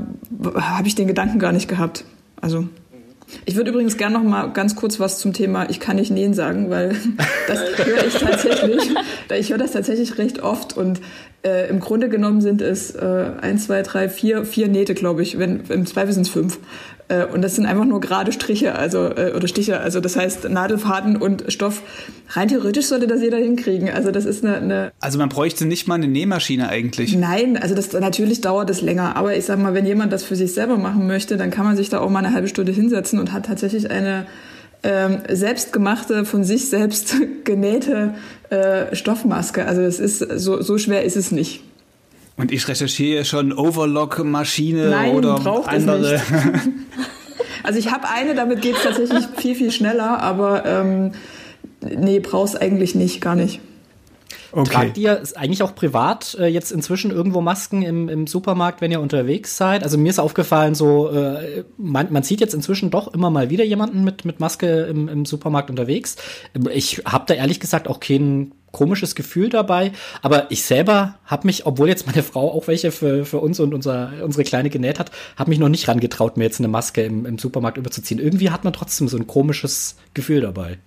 habe 0.56 0.88
ich 0.88 0.96
den 0.96 1.08
Gedanken 1.08 1.40
gar 1.40 1.52
nicht 1.52 1.68
gehabt. 1.68 2.06
Also 2.40 2.68
ich 3.46 3.56
würde 3.56 3.72
übrigens 3.72 3.98
gerne 3.98 4.18
noch 4.18 4.24
mal 4.24 4.48
ganz 4.52 4.76
kurz 4.76 5.00
was 5.00 5.18
zum 5.18 5.34
Thema 5.34 5.70
Ich 5.70 5.80
kann 5.80 5.96
nicht 5.96 6.12
nähen 6.12 6.34
sagen, 6.34 6.70
weil 6.70 6.96
das 7.48 7.60
höre 7.86 8.06
ich 8.06 8.14
tatsächlich. 8.14 8.92
Ich 9.38 9.50
höre 9.50 9.58
das 9.58 9.72
tatsächlich 9.72 10.18
recht 10.18 10.42
oft 10.42 10.78
und 10.78 11.02
äh, 11.44 11.68
im 11.70 11.80
Grunde 11.80 12.10
genommen 12.10 12.42
sind 12.42 12.62
es 12.62 12.92
äh, 12.92 13.32
eins, 13.42 13.66
zwei, 13.66 13.82
drei, 13.82 14.10
vier, 14.10 14.46
vier 14.46 14.68
Nähte, 14.68 14.94
glaube 14.94 15.24
ich. 15.24 15.40
Wenn, 15.40 15.62
Im 15.70 15.86
Zweifel 15.86 16.14
sind 16.14 16.28
es 16.28 16.30
fünf. 16.30 16.60
Äh, 17.08 17.26
und 17.26 17.42
das 17.42 17.56
sind 17.56 17.66
einfach 17.66 17.86
nur 17.86 18.00
gerade 18.02 18.32
Striche, 18.32 18.76
also 18.76 19.06
äh, 19.06 19.34
oder 19.36 19.48
Stiche. 19.48 19.80
Also 19.80 20.00
das 20.00 20.16
heißt 20.16 20.50
Nadelfaden 20.50 21.18
und 21.18 21.46
Stoff. 21.50 21.82
Rein 22.30 22.48
theoretisch 22.48 22.88
sollte 22.88 23.08
das 23.08 23.22
jeder 23.22 23.38
hinkriegen. 23.38 23.90
Also 23.90 24.12
das 24.12 24.26
ist 24.26 24.44
eine, 24.44 24.58
eine 24.58 24.92
Also 25.00 25.20
man 25.20 25.30
bräuchte 25.30 25.66
nicht 25.66 25.88
mal 25.88 25.96
eine 25.96 26.08
Nähmaschine 26.08 26.70
eigentlich. 26.70 27.16
Nein, 27.16 27.58
also 27.58 27.76
das 27.76 27.94
natürlich 27.94 28.42
dauert 28.42 28.70
es 28.70 28.82
länger. 28.82 29.16
Aber 29.16 29.36
ich 29.36 29.46
sag 29.46 29.60
mal, 29.60 29.74
wenn 29.74 29.86
jemand 29.86 30.12
das 30.14 30.24
für 30.24 30.36
sich 30.36 30.54
selber 30.54 30.78
machen 30.78 31.06
möchte, 31.08 31.38
dann 31.38 31.52
kann 31.52 31.66
man 31.66 31.78
sich 31.78 31.90
da 31.90 32.00
auch 32.00 32.10
mal 32.10 32.20
eine 32.20 32.34
halbe 32.34 32.48
Stunde 32.48 32.72
hinsetzen 32.72 33.20
und 33.20 33.34
hat 33.34 33.46
tatsächlich 33.46 33.92
eine 33.92 34.26
ähm, 34.86 35.20
selbstgemachte, 35.30 36.26
von 36.26 36.44
sich 36.44 36.70
selbst 36.70 37.16
genähte 37.44 38.14
äh, 38.50 38.96
Stoffmaske. 38.96 39.66
Also 39.66 39.82
es 39.82 40.00
ist 40.00 40.20
so, 40.20 40.62
so 40.62 40.78
schwer 40.78 41.04
ist 41.04 41.18
es 41.18 41.32
nicht. 41.32 41.64
Und 42.38 42.52
ich 42.52 42.68
recherchiere 42.68 43.24
schon 43.24 43.54
Overlock-Maschine 43.54 45.12
oder 45.14 45.68
andere. 45.68 46.22
also 47.64 47.80
ich 47.80 47.92
habe 47.92 48.10
eine, 48.10 48.36
damit 48.36 48.62
geht 48.62 48.76
es 48.76 48.84
tatsächlich 48.84 49.26
viel, 49.38 49.56
viel 49.56 49.72
schneller, 49.72 50.20
aber 50.22 50.66
ähm, 50.66 51.12
nee, 51.82 52.20
brauchst 52.20 52.60
eigentlich 52.62 52.94
nicht, 52.94 53.22
gar 53.22 53.36
nicht. 53.36 53.62
Okay. 54.56 54.72
Tragt 54.72 54.98
ihr 54.98 55.22
eigentlich 55.36 55.64
auch 55.64 55.76
privat 55.76 56.38
äh, 56.40 56.46
jetzt 56.46 56.72
inzwischen 56.72 57.12
irgendwo 57.12 57.42
Masken 57.42 57.82
im, 57.82 58.08
im 58.08 58.26
Supermarkt, 58.26 58.80
wenn 58.80 58.90
ihr 58.90 59.02
unterwegs 59.02 59.58
seid? 59.58 59.84
Also 59.84 59.98
mir 59.98 60.10
ist 60.10 60.18
aufgefallen, 60.18 60.76
so 60.76 61.10
äh, 61.10 61.66
man, 61.78 62.14
man 62.14 62.24
sieht 62.24 62.40
jetzt 62.40 62.54
inzwischen 62.54 62.90
doch 62.90 63.14
immer 63.14 63.30
mal 63.30 63.50
wieder 63.50 63.66
jemanden 63.66 64.06
mit, 64.06 64.24
mit 64.24 64.40
Maske 64.40 64.84
im, 64.84 65.10
im 65.10 65.26
Supermarkt 65.26 65.70
unterwegs. 65.70 66.16
Ich 66.74 67.02
habe 67.06 67.26
da 67.28 67.34
ehrlich 67.34 67.60
gesagt 67.60 67.90
auch 67.90 68.00
kein 68.00 68.54
komisches 68.72 69.16
Gefühl 69.16 69.50
dabei, 69.50 69.92
aber 70.22 70.50
ich 70.52 70.64
selber 70.64 71.16
habe 71.26 71.48
mich, 71.48 71.66
obwohl 71.66 71.90
jetzt 71.90 72.08
meine 72.08 72.24
Frau 72.24 72.50
auch 72.54 72.68
welche 72.68 72.92
für, 72.92 73.26
für 73.26 73.40
uns 73.40 73.60
und 73.60 73.74
unser, 73.74 74.12
unsere 74.24 74.46
Kleine 74.46 74.70
genäht 74.70 75.00
hat, 75.00 75.12
habe 75.36 75.50
mich 75.50 75.60
noch 75.60 75.70
nicht 75.70 75.90
rangetraut, 75.90 76.38
mir 76.38 76.46
jetzt 76.46 76.62
eine 76.62 76.70
Maske 76.70 77.04
im, 77.04 77.26
im 77.26 77.38
Supermarkt 77.38 77.78
überzuziehen. 77.78 78.22
Irgendwie 78.22 78.52
hat 78.52 78.64
man 78.64 78.72
trotzdem 78.72 79.10
so 79.10 79.18
ein 79.18 79.28
komisches 79.28 79.98
Gefühl 80.14 80.40
dabei. 80.40 80.78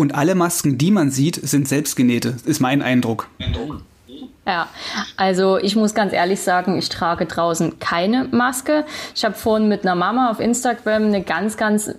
Und 0.00 0.14
alle 0.14 0.34
Masken, 0.34 0.78
die 0.78 0.90
man 0.90 1.10
sieht, 1.10 1.34
sind 1.34 1.68
selbstgenähte, 1.68 2.36
ist 2.46 2.58
mein 2.58 2.80
Eindruck. 2.80 3.28
Ja, 4.46 4.66
also 5.18 5.58
ich 5.58 5.76
muss 5.76 5.92
ganz 5.92 6.14
ehrlich 6.14 6.40
sagen, 6.40 6.78
ich 6.78 6.88
trage 6.88 7.26
draußen 7.26 7.78
keine 7.80 8.24
Maske. 8.30 8.86
Ich 9.14 9.26
habe 9.26 9.34
vorhin 9.34 9.68
mit 9.68 9.82
einer 9.82 9.94
Mama 9.94 10.30
auf 10.30 10.40
Instagram 10.40 11.04
eine 11.04 11.22
ganz, 11.22 11.58
ganz 11.58 11.90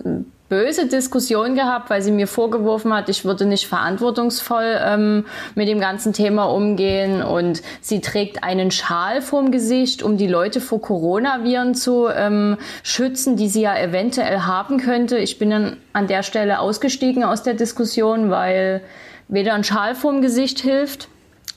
böse 0.52 0.86
Diskussion 0.86 1.54
gehabt, 1.54 1.88
weil 1.88 2.02
sie 2.02 2.10
mir 2.10 2.26
vorgeworfen 2.26 2.92
hat, 2.92 3.08
ich 3.08 3.24
würde 3.24 3.46
nicht 3.46 3.66
verantwortungsvoll 3.66 4.78
ähm, 4.84 5.24
mit 5.54 5.66
dem 5.66 5.80
ganzen 5.80 6.12
Thema 6.12 6.44
umgehen 6.44 7.22
und 7.22 7.62
sie 7.80 8.02
trägt 8.02 8.44
einen 8.44 8.70
Schal 8.70 9.22
vorm 9.22 9.50
Gesicht, 9.50 10.02
um 10.02 10.18
die 10.18 10.26
Leute 10.26 10.60
vor 10.60 10.82
Coronaviren 10.82 11.74
zu 11.74 12.06
ähm, 12.06 12.58
schützen, 12.82 13.36
die 13.36 13.48
sie 13.48 13.62
ja 13.62 13.74
eventuell 13.78 14.40
haben 14.40 14.76
könnte. 14.76 15.16
Ich 15.16 15.38
bin 15.38 15.48
dann 15.48 15.78
an 15.94 16.06
der 16.06 16.22
Stelle 16.22 16.58
ausgestiegen 16.58 17.24
aus 17.24 17.42
der 17.42 17.54
Diskussion, 17.54 18.28
weil 18.28 18.82
weder 19.28 19.54
ein 19.54 19.64
Schal 19.64 19.94
vorm 19.94 20.20
Gesicht 20.20 20.60
hilft, 20.60 21.08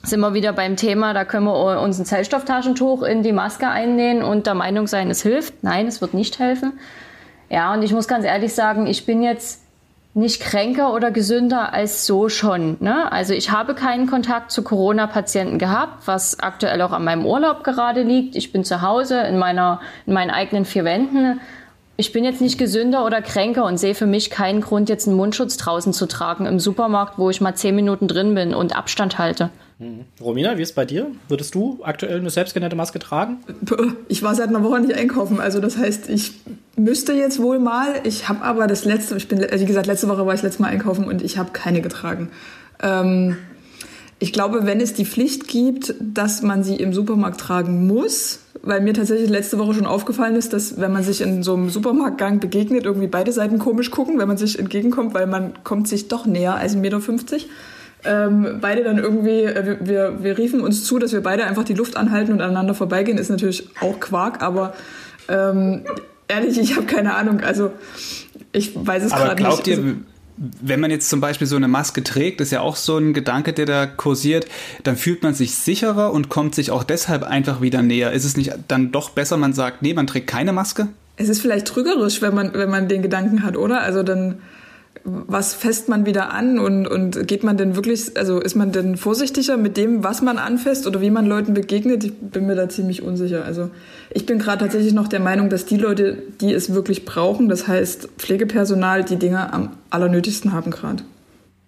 sind 0.04 0.22
wir 0.22 0.34
wieder 0.34 0.54
beim 0.54 0.78
Thema, 0.78 1.14
da 1.14 1.26
können 1.26 1.48
wir 1.48 1.82
uns 1.82 2.00
ein 2.00 2.06
Zellstofftaschentuch 2.06 3.04
in 3.04 3.24
die 3.24 3.34
Maske 3.34 3.68
einnähen 3.68 4.24
und 4.24 4.48
der 4.48 4.54
Meinung 4.54 4.88
sein, 4.88 5.10
es 5.10 5.22
hilft. 5.22 5.64
Nein, 5.64 5.86
es 5.86 6.00
wird 6.00 6.14
nicht 6.14 6.40
helfen. 6.40 6.80
Ja, 7.50 7.74
und 7.74 7.84
ich 7.84 7.94
muss 7.94 8.08
ganz 8.08 8.26
ehrlich 8.26 8.54
sagen, 8.54 8.88
ich 8.88 9.06
bin 9.06 9.22
jetzt 9.22 9.62
nicht 10.16 10.42
kränker 10.42 10.94
oder 10.94 11.12
gesünder 11.12 11.74
als 11.74 12.06
so 12.06 12.30
schon. 12.30 12.78
Ne? 12.80 13.12
Also 13.12 13.34
ich 13.34 13.52
habe 13.52 13.76
keinen 13.76 14.08
Kontakt 14.08 14.50
zu 14.50 14.64
Corona-Patienten 14.64 15.60
gehabt, 15.60 16.08
was 16.08 16.40
aktuell 16.40 16.82
auch 16.82 16.94
an 16.94 17.04
meinem 17.04 17.26
Urlaub 17.26 17.66
gerade 17.66 18.02
liegt. 18.02 18.38
Ich 18.38 18.54
bin 18.54 18.64
zu 18.64 18.82
Hause 18.82 19.20
in, 19.22 19.38
meiner, 19.38 19.82
in 20.06 20.14
meinen 20.14 20.32
eigenen 20.32 20.64
vier 20.64 20.86
Wänden. 20.86 21.42
Ich 21.98 22.14
bin 22.14 22.24
jetzt 22.24 22.40
nicht 22.40 22.58
gesünder 22.58 23.06
oder 23.06 23.22
kränker 23.22 23.66
und 23.66 23.78
sehe 23.78 23.94
für 23.94 24.06
mich 24.06 24.30
keinen 24.30 24.62
Grund, 24.62 24.88
jetzt 24.88 25.06
einen 25.08 25.18
Mundschutz 25.18 25.58
draußen 25.58 25.92
zu 25.92 26.08
tragen 26.08 26.46
im 26.46 26.62
Supermarkt, 26.62 27.18
wo 27.18 27.30
ich 27.30 27.42
mal 27.42 27.56
zehn 27.56 27.76
Minuten 27.76 28.08
drin 28.08 28.36
bin 28.36 28.54
und 28.54 28.76
Abstand 28.76 29.18
halte. 29.18 29.50
Mhm. 29.80 30.06
Romina, 30.22 30.58
wie 30.58 30.62
ist 30.62 30.70
es 30.70 30.76
bei 30.76 30.86
dir? 30.86 31.08
Würdest 31.28 31.54
du 31.54 31.80
aktuell 31.84 32.20
eine 32.20 32.30
selbstgenähte 32.30 32.76
Maske 32.76 33.00
tragen? 33.00 33.38
Ich 34.08 34.24
war 34.24 34.36
seit 34.36 34.50
einer 34.50 34.64
Woche 34.64 34.80
nicht 34.80 34.94
einkaufen, 34.94 35.40
also 35.40 35.60
das 35.60 35.78
heißt, 35.78 36.10
ich 36.10 36.34
müsste 36.78 37.14
jetzt 37.14 37.42
wohl 37.42 37.60
mal. 37.60 38.02
Ich 38.04 38.30
habe 38.30 38.44
aber 38.44 38.68
das 38.68 38.86
letzte, 38.86 39.18
ich 39.18 39.28
bin, 39.28 39.40
wie 39.40 39.66
gesagt, 39.66 39.88
letzte 39.88 40.08
Woche 40.08 40.26
war 40.26 40.34
ich 40.34 40.42
letztes 40.42 40.60
Mal 40.60 40.70
einkaufen 40.70 41.06
und 41.06 41.22
ich 41.22 41.38
habe 41.38 41.52
keine 41.52 41.82
getragen. 41.82 42.30
Ähm, 42.82 43.38
ich 44.20 44.32
glaube, 44.32 44.66
wenn 44.66 44.80
es 44.80 44.94
die 44.94 45.06
Pflicht 45.06 45.48
gibt, 45.48 45.94
dass 46.00 46.42
man 46.42 46.64
sie 46.64 46.76
im 46.76 46.94
Supermarkt 46.94 47.42
tragen 47.42 47.86
muss, 47.86 48.40
weil 48.62 48.80
mir 48.82 48.94
tatsächlich 48.94 49.30
letzte 49.30 49.60
Woche 49.60 49.74
schon 49.74 49.86
aufgefallen 49.86 50.36
ist, 50.36 50.54
dass 50.54 50.80
wenn 50.80 50.94
man 50.94 51.04
sich 51.04 51.20
in 51.20 51.44
so 51.44 51.54
einem 51.54 51.70
Supermarktgang 51.70 52.40
begegnet, 52.40 52.86
irgendwie 52.86 53.08
beide 53.08 53.34
Seiten 53.34 53.60
komisch 53.60 53.92
gucken, 53.92 54.18
wenn 54.18 54.28
man 54.28 54.38
sich 54.38 54.58
entgegenkommt, 54.58 55.14
weil 55.14 55.28
man 55.28 55.64
kommt 55.64 55.90
sich 55.90 56.08
doch 56.08 56.26
näher 56.26 56.56
als 56.56 56.76
1,50 56.76 56.80
Meter 56.80 57.00
ähm, 58.06 58.60
beide 58.62 58.84
dann 58.84 58.98
irgendwie, 58.98 59.44
äh, 59.44 59.78
wir, 59.82 60.24
wir 60.24 60.38
riefen 60.38 60.62
uns 60.62 60.84
zu, 60.84 61.00
dass 61.00 61.12
wir 61.14 61.22
beide 61.22 61.46
einfach 61.46 61.64
die 61.64 61.74
Luft 61.74 61.98
anhalten 61.98 62.34
und 62.34 62.42
aneinander 62.42 62.74
vorbeigehen, 62.74 63.18
ist 63.18 63.30
natürlich 63.30 63.68
auch 63.82 64.00
Quark, 64.00 64.42
aber 64.42 64.74
ähm, 65.28 65.86
ehrlich, 66.28 66.58
ich 66.58 66.76
habe 66.76 66.86
keine 66.86 67.16
Ahnung. 67.16 67.42
Also 67.42 67.72
ich 68.52 68.72
weiß 68.76 69.04
es 69.04 69.12
gerade 69.12 69.36
nicht. 69.36 69.38
Glaubt 69.38 69.68
ihr, 69.68 69.78
also 69.78 69.90
wenn 70.38 70.80
man 70.80 70.92
jetzt 70.92 71.10
zum 71.10 71.22
Beispiel 71.22 71.48
so 71.48 71.56
eine 71.56 71.68
Maske 71.68 72.04
trägt, 72.04 72.42
ist 72.42 72.52
ja 72.52 72.62
auch 72.62 72.76
so 72.76 72.98
ein 72.98 73.14
Gedanke, 73.14 73.54
der 73.54 73.66
da 73.66 73.86
kursiert, 73.86 74.48
dann 74.84 74.98
fühlt 74.98 75.24
man 75.24 75.34
sich 75.34 75.56
sicherer 75.56 76.12
und 76.12 76.30
kommt 76.30 76.56
sich 76.56 76.72
auch 76.72 76.84
deshalb 76.84 77.24
einfach 77.24 77.62
wieder 77.62 77.82
näher. 77.82 78.12
Ist 78.12 78.26
es 78.26 78.36
nicht 78.36 78.54
dann 78.68 78.92
doch 78.92 79.12
besser, 79.12 79.38
man 79.38 79.54
sagt, 79.54 79.82
nee, 79.82 79.94
man 79.94 80.08
trägt 80.08 80.28
keine 80.28 80.52
Maske? 80.52 80.90
Es 81.18 81.30
ist 81.30 81.42
vielleicht 81.42 81.68
trügerisch, 81.68 82.22
wenn 82.22 82.36
man, 82.36 82.54
wenn 82.54 82.70
man 82.70 82.90
den 82.90 83.02
Gedanken 83.02 83.44
hat, 83.44 83.56
oder? 83.56 83.82
Also 83.82 84.04
dann 84.04 84.40
was 85.04 85.54
fässt 85.54 85.88
man 85.90 86.06
wieder 86.06 86.32
an 86.34 86.58
und, 86.58 86.88
und 86.88 87.28
geht 87.28 87.44
man 87.44 87.58
denn 87.58 87.76
wirklich, 87.76 88.18
also 88.18 88.40
ist 88.40 88.56
man 88.56 88.72
denn 88.72 88.98
vorsichtiger 88.98 89.58
mit 89.58 89.78
dem, 89.78 90.04
was 90.04 90.22
man 90.22 90.38
anfasst 90.38 90.88
oder 90.88 91.02
wie 91.02 91.12
man 91.12 91.26
Leuten 91.26 91.54
begegnet? 91.54 92.04
Ich 92.04 92.14
bin 92.14 92.48
mir 92.48 92.56
da 92.56 92.70
ziemlich 92.70 93.04
unsicher. 93.04 93.46
Also 93.46 93.70
ich 94.10 94.26
bin 94.26 94.40
gerade 94.40 94.60
tatsächlich 94.60 94.94
noch 94.94 95.08
der 95.08 95.20
Meinung, 95.20 95.50
dass 95.50 95.66
die 95.66 95.78
Leute, 95.78 96.18
die 96.42 96.54
es 96.54 96.74
wirklich 96.74 97.06
brauchen, 97.06 97.50
das 97.50 97.68
heißt 97.68 98.10
Pflegepersonal, 98.18 99.04
die 99.04 99.18
Dinge 99.18 99.54
am 99.54 99.72
allernötigsten 99.90 100.54
haben 100.54 100.72
gerade. 100.72 101.04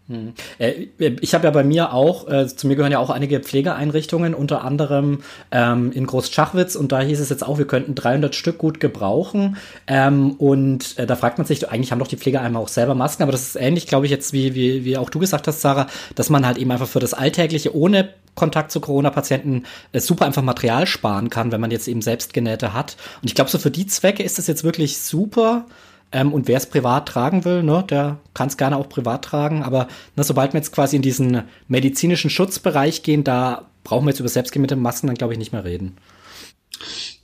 Hm. 0.10 0.34
Äh, 0.58 0.88
ich 0.98 1.34
habe 1.34 1.44
ja 1.46 1.52
bei 1.52 1.64
mir 1.64 1.94
auch, 1.94 2.30
äh, 2.30 2.48
zu 2.48 2.68
mir 2.68 2.76
gehören 2.76 2.94
ja 2.94 3.00
auch 3.00 3.10
einige 3.10 3.42
Pflegeeinrichtungen, 3.42 4.34
unter 4.34 4.64
anderem 4.64 5.20
ähm, 5.52 5.92
in 5.92 6.06
Großschachwitz 6.06 6.76
und 6.76 6.94
da 6.94 7.02
hieß 7.02 7.20
es 7.20 7.30
jetzt 7.30 7.46
auch, 7.46 7.58
wir 7.58 7.68
könnten 7.68 7.94
300 7.94 8.34
Stück 8.34 8.58
gut 8.58 8.80
gebrauchen 8.80 9.58
ähm, 9.86 10.32
und 10.32 10.98
äh, 10.98 11.06
da 11.06 11.18
fragt 11.18 11.40
man 11.40 11.46
sich, 11.46 11.70
eigentlich 11.70 11.92
haben 11.92 12.00
doch 12.00 12.08
die 12.08 12.18
Pflegeheime 12.18 12.58
auch 12.58 12.70
selber 12.70 12.96
Masken, 12.96 13.24
aber 13.24 13.34
das 13.34 13.42
ist 13.42 13.56
ähnlich, 13.58 13.88
glaube 13.88 14.06
ich, 14.06 14.12
jetzt 14.12 14.32
wie, 14.32 14.56
wie, 14.56 14.86
wie 14.86 14.98
auch 14.98 15.10
du 15.10 15.20
gesagt 15.20 15.48
hast, 15.48 15.60
Sarah, 15.60 15.88
dass 16.16 16.30
man 16.30 16.46
halt 16.46 16.58
eben 16.58 16.72
einfach 16.72 16.88
für 16.88 17.00
das 17.00 17.14
Alltägliche 17.14 17.76
ohne 17.76 18.10
Kontakt 18.36 18.72
zu 18.72 18.80
Corona-Patienten 18.80 19.66
äh, 19.92 20.00
super 20.00 20.26
einfach 20.26 20.44
Material 20.44 20.88
sparen 20.88 21.30
kann, 21.30 21.52
wenn 21.52 21.60
man 21.60 21.72
jetzt 21.72 21.90
eben 21.90 22.02
selbst 22.02 22.34
Genähte 22.34 22.74
hat. 22.74 22.96
Und 23.22 23.28
ich 23.28 23.36
glaube, 23.36 23.50
so 23.50 23.58
für 23.58 23.72
die 23.72 23.88
Zwecke 23.88 24.24
ist 24.24 24.38
das 24.38 24.48
jetzt 24.48 24.64
wirklich 24.64 25.00
super. 25.00 25.66
Ähm, 26.12 26.34
und 26.34 26.48
wer 26.48 26.58
es 26.58 26.66
privat 26.66 27.08
tragen 27.08 27.44
will, 27.46 27.64
ne, 27.64 27.84
der 27.90 28.18
kann 28.34 28.48
es 28.48 28.58
gerne 28.58 28.78
auch 28.78 28.90
privat 28.90 29.26
tragen. 29.26 29.64
Aber 29.64 29.88
ne, 30.16 30.24
sobald 30.24 30.54
wir 30.54 30.60
jetzt 30.60 30.72
quasi 30.72 30.96
in 30.96 31.02
diesen 31.02 31.44
medizinischen 31.68 32.30
Schutzbereich 32.30 33.04
gehen, 33.04 33.24
da 33.24 33.66
brauchen 33.84 34.06
wir 34.06 34.12
jetzt 34.12 34.20
über 34.20 34.30
selbstgenähte 34.30 34.76
Masken 34.76 35.08
dann, 35.08 35.16
glaube 35.16 35.34
ich, 35.34 35.40
nicht 35.40 35.52
mehr 35.52 35.66
reden. 35.66 35.98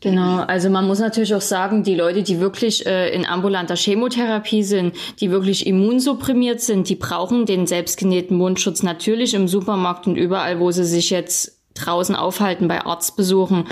Genau, 0.01 0.39
also 0.39 0.69
man 0.69 0.85
muss 0.85 0.99
natürlich 0.99 1.33
auch 1.33 1.41
sagen, 1.41 1.83
die 1.83 1.95
Leute, 1.95 2.23
die 2.23 2.39
wirklich 2.39 2.85
äh, 2.85 3.13
in 3.15 3.25
ambulanter 3.25 3.75
Chemotherapie 3.75 4.63
sind, 4.63 4.95
die 5.21 5.31
wirklich 5.31 5.65
immunsupprimiert 5.65 6.59
sind, 6.59 6.89
die 6.89 6.95
brauchen 6.95 7.45
den 7.45 7.67
selbstgenähten 7.67 8.35
Mundschutz 8.35 8.83
natürlich 8.83 9.33
im 9.33 9.47
Supermarkt 9.47 10.07
und 10.07 10.17
überall, 10.17 10.59
wo 10.59 10.71
sie 10.71 10.83
sich 10.83 11.09
jetzt 11.09 11.62
draußen 11.73 12.15
aufhalten 12.15 12.67
bei 12.67 12.85
Arztbesuchen. 12.85 13.65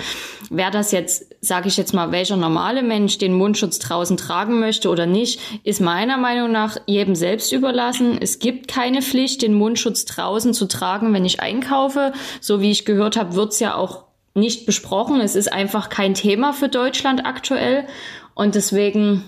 Wer 0.50 0.70
das 0.70 0.92
jetzt, 0.92 1.34
sage 1.40 1.68
ich 1.68 1.76
jetzt 1.76 1.94
mal, 1.94 2.12
welcher 2.12 2.36
normale 2.36 2.82
Mensch 2.82 3.18
den 3.18 3.32
Mundschutz 3.32 3.78
draußen 3.78 4.16
tragen 4.16 4.60
möchte 4.60 4.88
oder 4.88 5.06
nicht, 5.06 5.40
ist 5.64 5.80
meiner 5.80 6.16
Meinung 6.16 6.52
nach 6.52 6.76
jedem 6.86 7.14
selbst 7.14 7.52
überlassen. 7.52 8.18
Es 8.20 8.38
gibt 8.38 8.68
keine 8.68 9.02
Pflicht, 9.02 9.42
den 9.42 9.54
Mundschutz 9.54 10.04
draußen 10.04 10.54
zu 10.54 10.66
tragen, 10.66 11.12
wenn 11.14 11.24
ich 11.24 11.40
einkaufe. 11.40 12.12
So 12.40 12.60
wie 12.60 12.70
ich 12.70 12.84
gehört 12.84 13.16
habe, 13.16 13.34
wird's 13.34 13.60
ja 13.60 13.74
auch 13.74 14.04
nicht 14.34 14.66
besprochen. 14.66 15.20
Es 15.20 15.34
ist 15.34 15.52
einfach 15.52 15.88
kein 15.88 16.14
Thema 16.14 16.52
für 16.52 16.68
Deutschland 16.68 17.26
aktuell. 17.26 17.86
Und 18.34 18.54
deswegen 18.54 19.24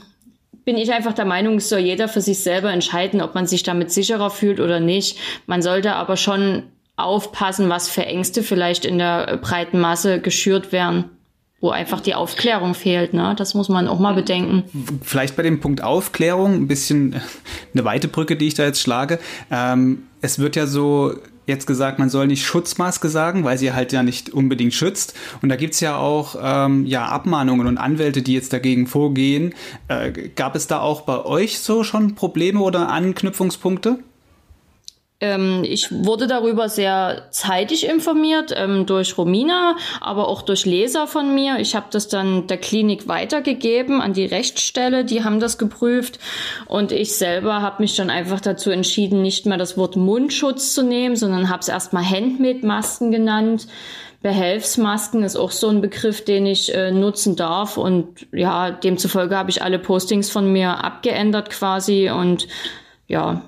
bin 0.64 0.78
ich 0.78 0.92
einfach 0.92 1.12
der 1.12 1.26
Meinung, 1.26 1.56
es 1.56 1.68
soll 1.68 1.80
jeder 1.80 2.08
für 2.08 2.20
sich 2.20 2.38
selber 2.38 2.72
entscheiden, 2.72 3.20
ob 3.20 3.34
man 3.34 3.46
sich 3.46 3.62
damit 3.62 3.90
sicherer 3.90 4.30
fühlt 4.30 4.60
oder 4.60 4.80
nicht. 4.80 5.18
Man 5.46 5.62
sollte 5.62 5.94
aber 5.94 6.16
schon 6.16 6.64
aufpassen, 6.96 7.68
was 7.68 7.88
für 7.88 8.06
Ängste 8.06 8.42
vielleicht 8.42 8.84
in 8.84 8.98
der 8.98 9.38
breiten 9.38 9.80
Masse 9.80 10.20
geschürt 10.20 10.72
werden 10.72 11.10
wo 11.64 11.70
einfach 11.70 12.02
die 12.02 12.14
Aufklärung 12.14 12.74
fehlt. 12.74 13.14
Ne? 13.14 13.34
Das 13.38 13.54
muss 13.54 13.70
man 13.70 13.88
auch 13.88 13.98
mal 13.98 14.12
bedenken. 14.12 14.64
Vielleicht 15.00 15.34
bei 15.34 15.42
dem 15.42 15.60
Punkt 15.60 15.82
Aufklärung 15.82 16.52
ein 16.52 16.68
bisschen 16.68 17.14
eine 17.74 17.86
weite 17.86 18.06
Brücke, 18.06 18.36
die 18.36 18.48
ich 18.48 18.52
da 18.52 18.64
jetzt 18.64 18.82
schlage. 18.82 19.18
Ähm, 19.50 20.02
es 20.20 20.38
wird 20.38 20.56
ja 20.56 20.66
so 20.66 21.14
jetzt 21.46 21.66
gesagt, 21.66 21.98
man 21.98 22.10
soll 22.10 22.26
nicht 22.26 22.44
Schutzmaske 22.44 23.08
sagen, 23.08 23.44
weil 23.44 23.56
sie 23.56 23.72
halt 23.72 23.92
ja 23.92 24.02
nicht 24.02 24.28
unbedingt 24.28 24.74
schützt. 24.74 25.14
Und 25.40 25.48
da 25.48 25.56
gibt's 25.56 25.80
ja 25.80 25.96
auch 25.96 26.36
ähm, 26.38 26.84
ja, 26.84 27.06
Abmahnungen 27.06 27.66
und 27.66 27.78
Anwälte, 27.78 28.20
die 28.20 28.34
jetzt 28.34 28.52
dagegen 28.52 28.86
vorgehen. 28.86 29.54
Äh, 29.88 30.12
gab 30.36 30.56
es 30.56 30.66
da 30.66 30.80
auch 30.80 31.00
bei 31.02 31.24
euch 31.24 31.60
so 31.60 31.82
schon 31.82 32.14
Probleme 32.14 32.60
oder 32.60 32.90
Anknüpfungspunkte? 32.90 34.00
Ähm, 35.24 35.64
ich 35.64 35.90
wurde 35.90 36.26
darüber 36.26 36.68
sehr 36.68 37.28
zeitig 37.30 37.86
informiert 37.88 38.52
ähm, 38.54 38.84
durch 38.84 39.16
Romina, 39.16 39.76
aber 40.02 40.28
auch 40.28 40.42
durch 40.42 40.66
Leser 40.66 41.06
von 41.06 41.34
mir. 41.34 41.58
Ich 41.60 41.74
habe 41.74 41.86
das 41.90 42.08
dann 42.08 42.46
der 42.46 42.58
Klinik 42.58 43.08
weitergegeben 43.08 44.02
an 44.02 44.12
die 44.12 44.26
Rechtsstelle, 44.26 45.06
die 45.06 45.24
haben 45.24 45.40
das 45.40 45.56
geprüft 45.56 46.18
und 46.66 46.92
ich 46.92 47.16
selber 47.16 47.62
habe 47.62 47.82
mich 47.82 47.96
dann 47.96 48.10
einfach 48.10 48.40
dazu 48.40 48.70
entschieden, 48.70 49.22
nicht 49.22 49.46
mehr 49.46 49.56
das 49.56 49.78
Wort 49.78 49.96
Mundschutz 49.96 50.74
zu 50.74 50.82
nehmen, 50.82 51.16
sondern 51.16 51.48
habe 51.48 51.60
es 51.60 51.68
erstmal 51.68 52.04
Handmade-Masken 52.04 53.10
genannt. 53.10 53.66
Behelfsmasken 54.20 55.22
ist 55.22 55.36
auch 55.36 55.50
so 55.50 55.68
ein 55.68 55.80
Begriff, 55.80 56.24
den 56.24 56.44
ich 56.44 56.74
äh, 56.74 56.90
nutzen 56.90 57.36
darf 57.36 57.78
und 57.78 58.26
ja, 58.32 58.70
demzufolge 58.70 59.36
habe 59.36 59.50
ich 59.50 59.62
alle 59.62 59.78
Postings 59.78 60.30
von 60.30 60.52
mir 60.52 60.84
abgeändert 60.84 61.50
quasi 61.50 62.10
und 62.10 62.46
ja, 63.06 63.42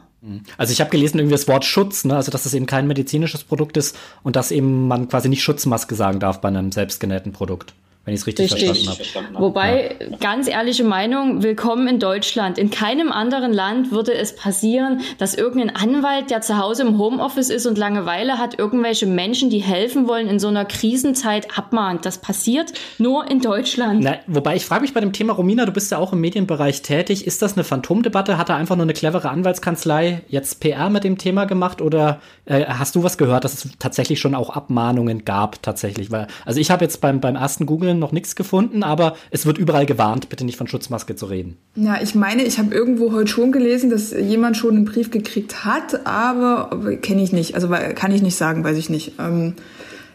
also 0.56 0.72
ich 0.72 0.80
habe 0.80 0.90
gelesen 0.90 1.18
irgendwie 1.18 1.34
das 1.34 1.48
Wort 1.48 1.64
Schutz, 1.64 2.04
ne? 2.04 2.16
also 2.16 2.30
dass 2.30 2.44
das 2.44 2.54
eben 2.54 2.66
kein 2.66 2.86
medizinisches 2.86 3.44
Produkt 3.44 3.76
ist 3.76 3.96
und 4.22 4.36
dass 4.36 4.50
eben 4.50 4.88
man 4.88 5.08
quasi 5.08 5.28
nicht 5.28 5.42
Schutzmaske 5.42 5.94
sagen 5.94 6.20
darf 6.20 6.40
bei 6.40 6.48
einem 6.48 6.72
selbstgenähten 6.72 7.32
Produkt 7.32 7.74
wenn 8.07 8.14
ich 8.14 8.21
es 8.21 8.27
richtig, 8.29 8.55
richtig, 8.55 8.95
verstanden 8.95 9.35
habe. 9.35 9.45
Wobei, 9.45 9.97
ja. 9.99 10.16
ganz 10.19 10.47
ehrliche 10.47 10.85
Meinung, 10.85 11.42
willkommen 11.42 11.88
in 11.88 11.99
Deutschland. 11.99 12.57
In 12.57 12.71
keinem 12.71 13.11
anderen 13.11 13.53
Land 13.53 13.90
würde 13.90 14.14
es 14.14 14.37
passieren, 14.37 15.01
dass 15.19 15.35
irgendein 15.35 15.75
Anwalt, 15.75 16.31
der 16.31 16.40
zu 16.40 16.57
Hause 16.57 16.85
im 16.85 16.99
Homeoffice 16.99 17.51
ist 17.51 17.66
und 17.66 17.77
Langeweile 17.77 18.38
hat, 18.38 18.61
irgendwelche 18.61 19.07
Menschen, 19.07 19.51
die 19.51 19.59
helfen 19.59 20.07
wollen, 20.07 20.29
in 20.29 20.38
so 20.38 20.47
einer 20.47 20.64
Krisenzeit 20.64 21.59
abmahnt. 21.59 22.07
Das 22.07 22.19
passiert 22.19 22.73
nur 22.99 23.29
in 23.29 23.40
Deutschland. 23.40 24.05
Na, 24.05 24.19
wobei, 24.29 24.55
ich 24.55 24.64
frage 24.64 24.83
mich 24.83 24.95
bei 24.95 25.01
dem 25.01 25.12
Thema, 25.12 25.33
Romina, 25.33 25.66
du 25.66 25.73
bist 25.73 25.90
ja 25.90 25.99
auch 25.99 26.12
im 26.12 26.21
Medienbereich 26.21 26.83
tätig. 26.83 27.27
Ist 27.27 27.42
das 27.42 27.55
eine 27.55 27.64
Phantomdebatte? 27.64 28.38
Hat 28.38 28.51
da 28.51 28.57
einfach 28.57 28.77
nur 28.77 28.85
eine 28.85 28.92
clevere 28.92 29.31
Anwaltskanzlei 29.31 30.23
jetzt 30.29 30.61
PR 30.61 30.90
mit 30.90 31.03
dem 31.03 31.19
Thema 31.19 31.45
gemacht? 31.45 31.83
Oder 31.83 32.21
äh, 32.45 32.66
hast 32.66 32.95
du 32.95 33.03
was 33.03 33.19
gehört, 33.19 33.42
dass 33.42 33.64
es 33.64 33.71
tatsächlich 33.81 34.21
schon 34.21 34.37
auch 34.37 34.51
Abmahnungen 34.51 35.25
gab, 35.25 35.61
tatsächlich? 35.61 36.12
Weil, 36.12 36.29
also 36.45 36.61
ich 36.61 36.71
habe 36.71 36.85
jetzt 36.85 37.01
beim, 37.01 37.21
beim 37.21 37.35
ersten 37.35 37.66
Googlen 37.66 37.95
noch 37.98 38.12
nichts 38.12 38.37
gefunden, 38.37 38.82
aber 38.82 39.16
es 39.30 39.46
wird 39.46 39.59
überall 39.59 39.87
gewarnt, 39.87 40.28
bitte 40.28 40.44
nicht 40.44 40.56
von 40.56 40.68
Schutzmaske 40.68 41.16
zu 41.16 41.26
reden. 41.26 41.56
Ja, 41.74 41.98
ich 42.02 42.14
meine, 42.14 42.44
ich 42.44 42.59
habe 42.59 42.74
irgendwo 42.74 43.12
heute 43.12 43.28
schon 43.28 43.52
gelesen, 43.52 43.90
dass 43.90 44.12
jemand 44.12 44.56
schon 44.56 44.76
einen 44.76 44.85
Brief 44.85 45.11
gekriegt 45.11 45.64
hat, 45.64 46.06
aber 46.06 46.70
kenne 47.02 47.22
ich 47.22 47.32
nicht. 47.32 47.54
Also 47.54 47.68
kann 47.68 48.12
ich 48.12 48.22
nicht 48.22 48.37
sagen, 48.37 48.64
weiß 48.64 48.76
ich 48.76 48.90
nicht. 48.90 49.12
Ähm, 49.18 49.54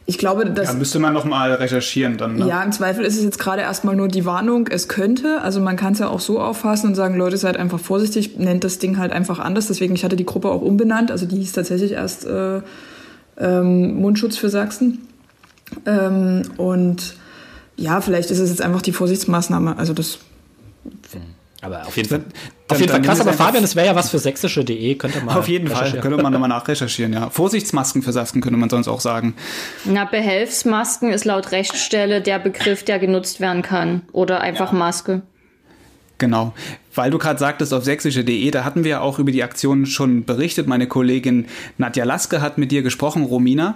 ich 0.06 0.18
glaube, 0.18 0.50
dass. 0.50 0.70
Ja, 0.70 0.74
müsste 0.74 1.00
man 1.00 1.14
nochmal 1.14 1.54
recherchieren 1.54 2.18
dann. 2.18 2.36
Ne? 2.36 2.48
Ja, 2.48 2.64
im 2.64 2.72
Zweifel 2.72 3.06
ist 3.06 3.18
es 3.18 3.24
jetzt 3.24 3.40
gerade 3.40 3.62
erstmal 3.62 3.96
nur 3.96 4.08
die 4.08 4.26
Warnung, 4.26 4.68
es 4.68 4.88
könnte. 4.88 5.42
Also 5.42 5.62
man 5.62 5.78
kann 5.78 5.94
es 5.94 6.00
ja 6.00 6.08
auch 6.08 6.20
so 6.20 6.40
auffassen 6.40 6.88
und 6.88 6.96
sagen, 6.96 7.16
Leute, 7.16 7.38
seid 7.38 7.56
einfach 7.56 7.80
vorsichtig, 7.80 8.38
nennt 8.38 8.64
das 8.64 8.80
Ding 8.80 8.98
halt 8.98 9.12
einfach 9.12 9.40
anders. 9.40 9.68
Deswegen, 9.68 9.94
ich 9.96 10.04
hatte 10.04 10.16
die 10.16 10.26
Gruppe 10.26 10.50
auch 10.50 10.62
umbenannt. 10.62 11.12
Also 11.12 11.26
die 11.26 11.38
hieß 11.38 11.54
tatsächlich 11.54 11.92
erst 11.94 12.26
äh, 12.26 12.62
ähm, 13.38 13.96
Mundschutz 13.96 14.38
für 14.38 14.50
Sachsen. 14.50 15.08
Ähm, 15.86 16.44
und 16.58 17.16
ja, 17.82 18.02
vielleicht 18.02 18.32
ist 18.32 18.40
es 18.40 18.50
jetzt 18.50 18.62
einfach 18.62 18.82
die 18.82 18.92
Vorsichtsmaßnahme. 18.92 19.78
Also 19.78 19.94
das. 19.94 20.20
Aber 21.62 21.86
auf 21.86 21.98
jeden 21.98 22.10
Fall. 22.10 22.24
Auf 22.68 22.80
jeden 22.80 22.92
Fall 22.92 23.02
krass, 23.02 23.20
aber 23.20 23.34
Fabian, 23.34 23.64
das 23.64 23.76
wäre 23.76 23.88
ja 23.88 23.96
was 23.96 24.10
für 24.10 24.18
sächsische.de, 24.18 24.96
könnte 24.96 25.20
man 25.22 25.36
Auf 25.36 25.50
jeden 25.50 25.68
Fall, 25.68 25.92
könnte 26.00 26.22
man 26.24 26.32
nochmal 26.32 26.48
nachrecherchieren, 26.48 27.12
ja. 27.12 27.30
Vorsichtsmasken 27.30 28.02
für 28.02 28.14
Sachsen 28.14 28.40
könnte 28.40 28.58
man 28.58 28.70
sonst 28.70 28.88
auch 28.88 29.02
sagen. 29.02 29.36
Na, 29.84 30.06
Behelfsmasken 30.06 31.12
ist 31.12 31.26
laut 31.26 31.52
Rechtsstelle 31.52 32.22
der 32.22 32.40
Begriff, 32.40 32.84
der 32.84 32.98
genutzt 32.98 33.42
werden 33.42 33.62
kann. 33.62 34.04
Oder 34.14 34.40
einfach 34.40 34.72
ja. 34.72 34.78
Maske. 34.78 35.22
Genau. 36.18 36.54
Weil 36.94 37.10
du 37.10 37.18
gerade 37.18 37.40
sagtest 37.40 37.74
auf 37.74 37.84
sächsische.de, 37.84 38.52
da 38.52 38.64
hatten 38.64 38.84
wir 38.84 39.02
auch 39.02 39.18
über 39.18 39.32
die 39.32 39.44
Aktion 39.44 39.86
schon 39.86 40.24
berichtet. 40.24 40.68
Meine 40.68 40.88
Kollegin 40.88 41.48
Nadja 41.78 42.06
Laske 42.06 42.42
hat 42.42 42.58
mit 42.58 42.72
dir 42.72 42.84
gesprochen, 42.84 43.24
Romina. 43.24 43.76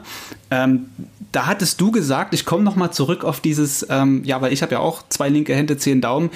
Ähm, 0.52 0.86
da 1.32 1.46
hattest 1.46 1.82
du 1.82 1.92
gesagt, 1.92 2.34
ich 2.34 2.46
komme 2.46 2.64
nochmal 2.64 2.92
zurück 2.92 3.24
auf 3.24 3.40
dieses, 3.40 3.86
ähm, 3.90 4.24
ja, 4.24 4.42
weil 4.42 4.54
ich 4.54 4.62
habe 4.62 4.74
ja 4.74 4.80
auch 4.80 5.04
zwei 5.10 5.30
linke 5.30 5.56
Hände, 5.56 5.78
zehn 5.78 6.02
Daumen 6.02 6.30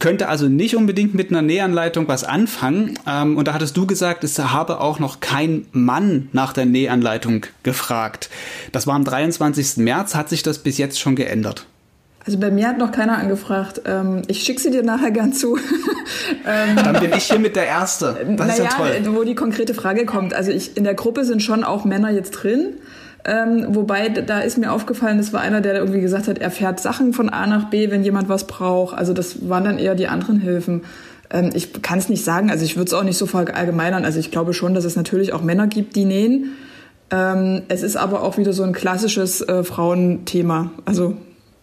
könnte 0.00 0.28
also 0.28 0.48
nicht 0.48 0.74
unbedingt 0.74 1.14
mit 1.14 1.30
einer 1.30 1.42
Nähanleitung 1.42 2.08
was 2.08 2.24
anfangen. 2.24 2.98
Ähm, 3.06 3.36
und 3.36 3.46
da 3.46 3.52
hattest 3.52 3.76
du 3.76 3.86
gesagt, 3.86 4.24
es 4.24 4.36
habe 4.38 4.80
auch 4.80 4.98
noch 4.98 5.20
kein 5.20 5.66
Mann 5.72 6.28
nach 6.32 6.52
der 6.52 6.66
Nähanleitung 6.66 7.46
gefragt. 7.62 8.30
Das 8.72 8.86
war 8.88 8.94
am 8.94 9.04
23. 9.04 9.76
März. 9.76 10.16
Hat 10.16 10.28
sich 10.28 10.42
das 10.42 10.58
bis 10.58 10.78
jetzt 10.78 10.98
schon 10.98 11.14
geändert? 11.14 11.66
Also 12.26 12.38
bei 12.38 12.50
mir 12.50 12.68
hat 12.68 12.78
noch 12.78 12.92
keiner 12.92 13.18
angefragt. 13.18 13.82
Ähm, 13.86 14.22
ich 14.26 14.42
schicke 14.42 14.60
sie 14.60 14.70
dir 14.70 14.82
nachher 14.82 15.10
gern 15.10 15.32
zu. 15.32 15.56
ähm, 16.46 16.76
Dann 16.76 17.00
bin 17.00 17.12
ich 17.12 17.24
hier 17.24 17.38
mit 17.38 17.56
der 17.56 17.66
Erste. 17.66 18.16
Das 18.36 18.46
naja, 18.46 18.52
ist 18.52 18.58
ja 18.58 18.68
toll. 18.76 19.14
Wo 19.14 19.24
die 19.24 19.34
konkrete 19.34 19.74
Frage 19.74 20.06
kommt. 20.06 20.34
Also 20.34 20.50
ich, 20.50 20.76
in 20.76 20.84
der 20.84 20.94
Gruppe 20.94 21.24
sind 21.24 21.42
schon 21.42 21.62
auch 21.62 21.84
Männer 21.84 22.10
jetzt 22.10 22.30
drin. 22.32 22.74
Ähm, 23.24 23.66
wobei, 23.70 24.08
da 24.08 24.40
ist 24.40 24.56
mir 24.56 24.72
aufgefallen, 24.72 25.18
das 25.18 25.32
war 25.32 25.40
einer, 25.40 25.60
der 25.60 25.74
irgendwie 25.74 26.00
gesagt 26.00 26.28
hat, 26.28 26.38
er 26.38 26.50
fährt 26.50 26.80
Sachen 26.80 27.12
von 27.12 27.28
A 27.28 27.46
nach 27.46 27.68
B, 27.70 27.90
wenn 27.90 28.02
jemand 28.02 28.28
was 28.28 28.46
braucht. 28.46 28.96
Also 28.96 29.12
das 29.12 29.48
waren 29.48 29.64
dann 29.64 29.78
eher 29.78 29.94
die 29.94 30.08
anderen 30.08 30.40
Hilfen. 30.40 30.82
Ähm, 31.30 31.50
ich 31.54 31.82
kann 31.82 31.98
es 31.98 32.08
nicht 32.08 32.24
sagen, 32.24 32.50
also 32.50 32.64
ich 32.64 32.76
würde 32.76 32.88
es 32.88 32.94
auch 32.94 33.04
nicht 33.04 33.18
so 33.18 33.26
verallgemeinern. 33.26 34.04
Also 34.04 34.18
ich 34.18 34.30
glaube 34.30 34.54
schon, 34.54 34.74
dass 34.74 34.84
es 34.84 34.96
natürlich 34.96 35.32
auch 35.32 35.42
Männer 35.42 35.66
gibt, 35.66 35.96
die 35.96 36.04
nähen. 36.04 36.52
Ähm, 37.10 37.62
es 37.68 37.82
ist 37.82 37.96
aber 37.96 38.22
auch 38.22 38.38
wieder 38.38 38.52
so 38.52 38.62
ein 38.62 38.72
klassisches 38.72 39.42
äh, 39.42 39.64
Frauenthema. 39.64 40.70
Also 40.84 41.16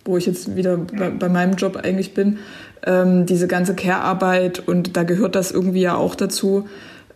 wo 0.07 0.17
ich 0.17 0.25
jetzt 0.25 0.55
wieder 0.55 0.77
bei, 0.77 1.09
bei 1.09 1.29
meinem 1.29 1.55
Job 1.55 1.75
eigentlich 1.75 2.13
bin, 2.13 2.39
ähm, 2.85 3.25
diese 3.25 3.47
ganze 3.47 3.75
Care-Arbeit 3.75 4.65
und 4.65 4.95
da 4.95 5.03
gehört 5.03 5.35
das 5.35 5.51
irgendwie 5.51 5.81
ja 5.81 5.95
auch 5.95 6.15
dazu, 6.15 6.67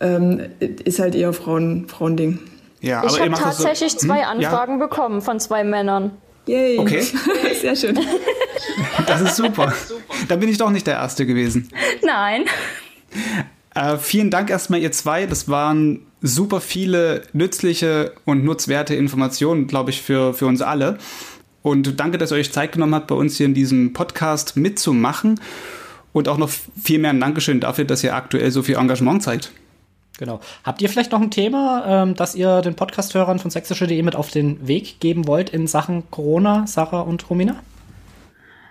ähm, 0.02 0.42
ist 0.60 1.00
halt 1.00 1.16
eher 1.16 1.32
Frauen, 1.34 1.88
Frauending. 1.88 2.40
Ja, 2.82 3.06
ich 3.06 3.20
habe 3.20 3.32
tatsächlich 3.32 3.94
so, 3.94 4.02
hm? 4.02 4.08
zwei 4.08 4.26
Anfragen 4.26 4.80
ja? 4.80 4.88
bekommen 4.88 5.22
von 5.22 5.40
zwei 5.40 5.64
Männern. 5.64 6.12
Yay. 6.48 6.80
Okay. 6.80 7.02
Sehr 7.62 7.76
schön. 7.76 8.00
Das 9.08 9.22
ist 9.22 9.36
super. 9.36 9.74
Da 10.28 10.36
bin 10.36 10.48
ich 10.48 10.58
doch 10.58 10.70
nicht 10.70 10.86
der 10.86 10.96
Erste 10.96 11.26
gewesen. 11.26 11.70
Nein. 12.04 12.46
Äh, 13.74 13.98
vielen 13.98 14.30
Dank 14.30 14.50
erstmal, 14.50 14.80
ihr 14.80 14.92
zwei. 14.92 15.26
Das 15.26 15.50
waren 15.50 16.06
super 16.22 16.62
viele 16.62 17.24
nützliche 17.34 18.14
und 18.26 18.44
nutzwerte 18.44 18.94
Informationen, 18.96 19.68
glaube 19.68 19.90
ich, 19.90 20.02
für, 20.02 20.34
für 20.34 20.46
uns 20.46 20.62
alle. 20.62 20.98
Und 21.64 22.00
danke, 22.00 22.18
dass 22.18 22.32
ihr 22.32 22.38
euch 22.38 22.52
Zeit 22.52 22.74
genommen 22.74 22.96
habt, 22.96 23.08
bei 23.08 23.16
uns 23.16 23.38
hier 23.38 23.46
in 23.46 23.54
diesem 23.54 23.94
Podcast 23.94 24.56
mitzumachen. 24.56 25.40
Und 26.14 26.28
auch 26.28 26.38
noch 26.38 26.50
viel 26.82 27.00
mehr 27.00 27.12
ein 27.12 27.20
Dankeschön 27.20 27.60
dafür, 27.60 27.86
dass 27.86 28.04
ihr 28.04 28.16
aktuell 28.16 28.52
so 28.52 28.62
viel 28.62 28.76
Engagement 28.76 29.24
zeigt. 29.24 29.52
Genau. 30.22 30.40
Habt 30.64 30.84
ihr 30.84 30.90
vielleicht 30.90 31.12
noch 31.12 31.20
ein 31.20 31.32
Thema, 31.32 32.04
ähm, 32.04 32.16
das 32.16 32.36
ihr 32.36 32.62
den 32.62 32.76
Podcast-Hörern 32.76 33.40
von 33.40 33.50
sächsische.de 33.50 34.04
mit 34.04 34.16
auf 34.16 34.30
den 34.30 34.68
Weg 34.68 35.00
geben 35.00 35.26
wollt 35.26 35.50
in 35.50 35.66
Sachen 35.66 36.12
Corona, 36.12 36.68
Sarah 36.68 37.02
und 37.02 37.28
Romina? 37.28 37.56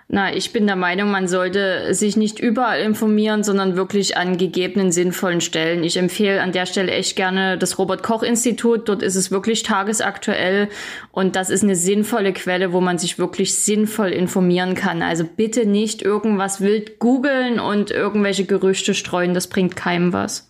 Na, 0.07 0.33
ich 0.33 0.53
bin 0.53 0.65
der 0.65 0.77
Meinung, 0.77 1.11
man 1.11 1.27
sollte 1.27 1.93
sich 1.93 2.15
nicht 2.15 2.39
überall 2.39 2.79
informieren, 2.79 3.43
sondern 3.43 3.75
wirklich 3.75 4.15
an 4.15 4.37
gegebenen 4.37 4.93
sinnvollen 4.93 5.41
Stellen. 5.41 5.83
Ich 5.83 5.97
empfehle 5.97 6.41
an 6.41 6.53
der 6.53 6.65
Stelle 6.65 6.93
echt 6.93 7.17
gerne 7.17 7.57
das 7.57 7.77
Robert 7.77 8.01
Koch 8.01 8.23
Institut. 8.23 8.87
Dort 8.87 9.03
ist 9.03 9.15
es 9.15 9.29
wirklich 9.29 9.63
tagesaktuell 9.63 10.69
und 11.11 11.35
das 11.35 11.49
ist 11.49 11.63
eine 11.63 11.75
sinnvolle 11.75 12.31
Quelle, 12.31 12.71
wo 12.71 12.79
man 12.79 12.97
sich 12.97 13.19
wirklich 13.19 13.55
sinnvoll 13.55 14.11
informieren 14.11 14.73
kann. 14.73 15.01
Also 15.01 15.25
bitte 15.25 15.65
nicht 15.65 16.01
irgendwas 16.01 16.61
wild 16.61 16.99
googeln 16.99 17.59
und 17.59 17.91
irgendwelche 17.91 18.45
Gerüchte 18.45 18.93
streuen. 18.93 19.33
Das 19.33 19.47
bringt 19.47 19.75
keinem 19.75 20.13
was. 20.13 20.47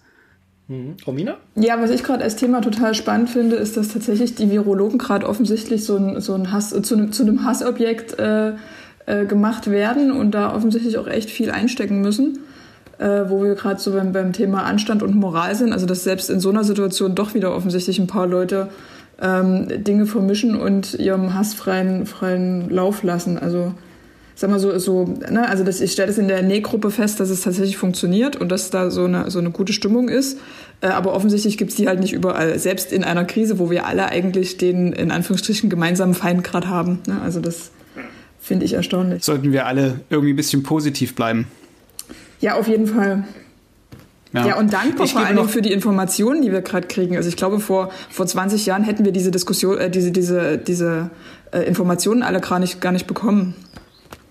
Mhm. 0.71 0.95
Romina? 1.05 1.37
Ja, 1.55 1.81
was 1.81 1.89
ich 1.89 2.01
gerade 2.01 2.23
als 2.23 2.37
Thema 2.37 2.61
total 2.61 2.93
spannend 2.93 3.29
finde, 3.29 3.57
ist, 3.57 3.75
dass 3.75 3.89
tatsächlich 3.89 4.35
die 4.35 4.49
Virologen 4.49 4.97
gerade 4.97 5.27
offensichtlich 5.27 5.83
so 5.83 5.97
ein, 5.97 6.21
so 6.21 6.33
ein 6.33 6.53
Hass, 6.53 6.69
zu, 6.69 6.95
einem, 6.95 7.11
zu 7.11 7.23
einem 7.23 7.43
Hassobjekt 7.43 8.17
äh, 8.17 8.53
äh, 9.05 9.25
gemacht 9.25 9.69
werden 9.69 10.11
und 10.11 10.31
da 10.31 10.55
offensichtlich 10.55 10.97
auch 10.97 11.07
echt 11.07 11.29
viel 11.29 11.51
einstecken 11.51 12.01
müssen. 12.01 12.39
Äh, 12.99 13.29
wo 13.29 13.43
wir 13.43 13.55
gerade 13.55 13.79
so 13.79 13.93
beim, 13.93 14.11
beim 14.13 14.31
Thema 14.31 14.63
Anstand 14.63 15.01
und 15.01 15.15
Moral 15.15 15.55
sind, 15.55 15.73
also 15.73 15.87
dass 15.87 16.03
selbst 16.03 16.29
in 16.29 16.39
so 16.39 16.51
einer 16.51 16.63
Situation 16.63 17.15
doch 17.15 17.33
wieder 17.33 17.55
offensichtlich 17.55 17.97
ein 17.97 18.05
paar 18.05 18.27
Leute 18.27 18.69
ähm, 19.19 19.83
Dinge 19.83 20.05
vermischen 20.05 20.55
und 20.55 20.93
ihrem 20.93 21.33
Hass 21.33 21.55
freien, 21.55 22.05
freien 22.05 22.69
Lauf 22.69 23.01
lassen. 23.01 23.39
Also 23.39 23.73
sag 24.41 24.49
mal 24.49 24.59
so, 24.59 24.77
so 24.77 25.05
ne, 25.05 25.47
also 25.47 25.63
das, 25.63 25.79
ich 25.79 25.93
stelle 25.93 26.07
das 26.07 26.17
in 26.17 26.27
der 26.27 26.41
Nähgruppe 26.41 26.91
fest, 26.91 27.19
dass 27.19 27.29
es 27.29 27.41
tatsächlich 27.41 27.77
funktioniert 27.77 28.35
und 28.35 28.49
dass 28.49 28.69
da 28.69 28.91
so 28.91 29.05
eine, 29.05 29.31
so 29.31 29.39
eine 29.39 29.51
gute 29.51 29.71
Stimmung 29.71 30.09
ist. 30.09 30.37
Äh, 30.81 30.87
aber 30.87 31.13
offensichtlich 31.13 31.57
gibt 31.57 31.71
es 31.71 31.77
die 31.77 31.87
halt 31.87 31.99
nicht 31.99 32.13
überall, 32.13 32.59
selbst 32.59 32.91
in 32.91 33.03
einer 33.03 33.23
Krise, 33.23 33.59
wo 33.59 33.69
wir 33.69 33.85
alle 33.85 34.07
eigentlich 34.07 34.57
den 34.57 34.93
in 34.93 35.11
Anführungsstrichen 35.11 35.69
gemeinsamen 35.69 36.13
Feind 36.13 36.43
gerade 36.43 36.67
haben. 36.67 36.99
Ne? 37.07 37.21
Also 37.21 37.39
das 37.39 37.71
Finde 38.41 38.65
ich 38.65 38.73
erstaunlich. 38.73 39.23
Sollten 39.23 39.51
wir 39.51 39.67
alle 39.67 40.01
irgendwie 40.09 40.33
ein 40.33 40.35
bisschen 40.35 40.63
positiv 40.63 41.13
bleiben. 41.13 41.45
Ja, 42.39 42.55
auf 42.55 42.67
jeden 42.67 42.87
Fall. 42.87 43.23
Ja, 44.33 44.47
ja 44.47 44.57
und 44.57 44.73
dankbar 44.73 45.05
vor 45.05 45.25
Dingen 45.25 45.47
für 45.47 45.61
die 45.61 45.71
Informationen, 45.71 46.41
die 46.41 46.51
wir 46.51 46.61
gerade 46.61 46.87
kriegen. 46.87 47.15
Also 47.15 47.29
ich 47.29 47.37
glaube, 47.37 47.59
vor, 47.59 47.91
vor 48.09 48.25
20 48.25 48.65
Jahren 48.65 48.83
hätten 48.83 49.05
wir 49.05 49.11
diese 49.11 49.29
Diskussion, 49.29 49.77
äh, 49.77 49.91
diese, 49.91 50.11
diese, 50.11 50.57
diese 50.57 51.11
äh, 51.51 51.59
Informationen 51.59 52.23
alle 52.23 52.41
gar 52.41 52.57
nicht, 52.57 52.81
gar 52.81 52.91
nicht 52.91 53.05
bekommen. 53.05 53.53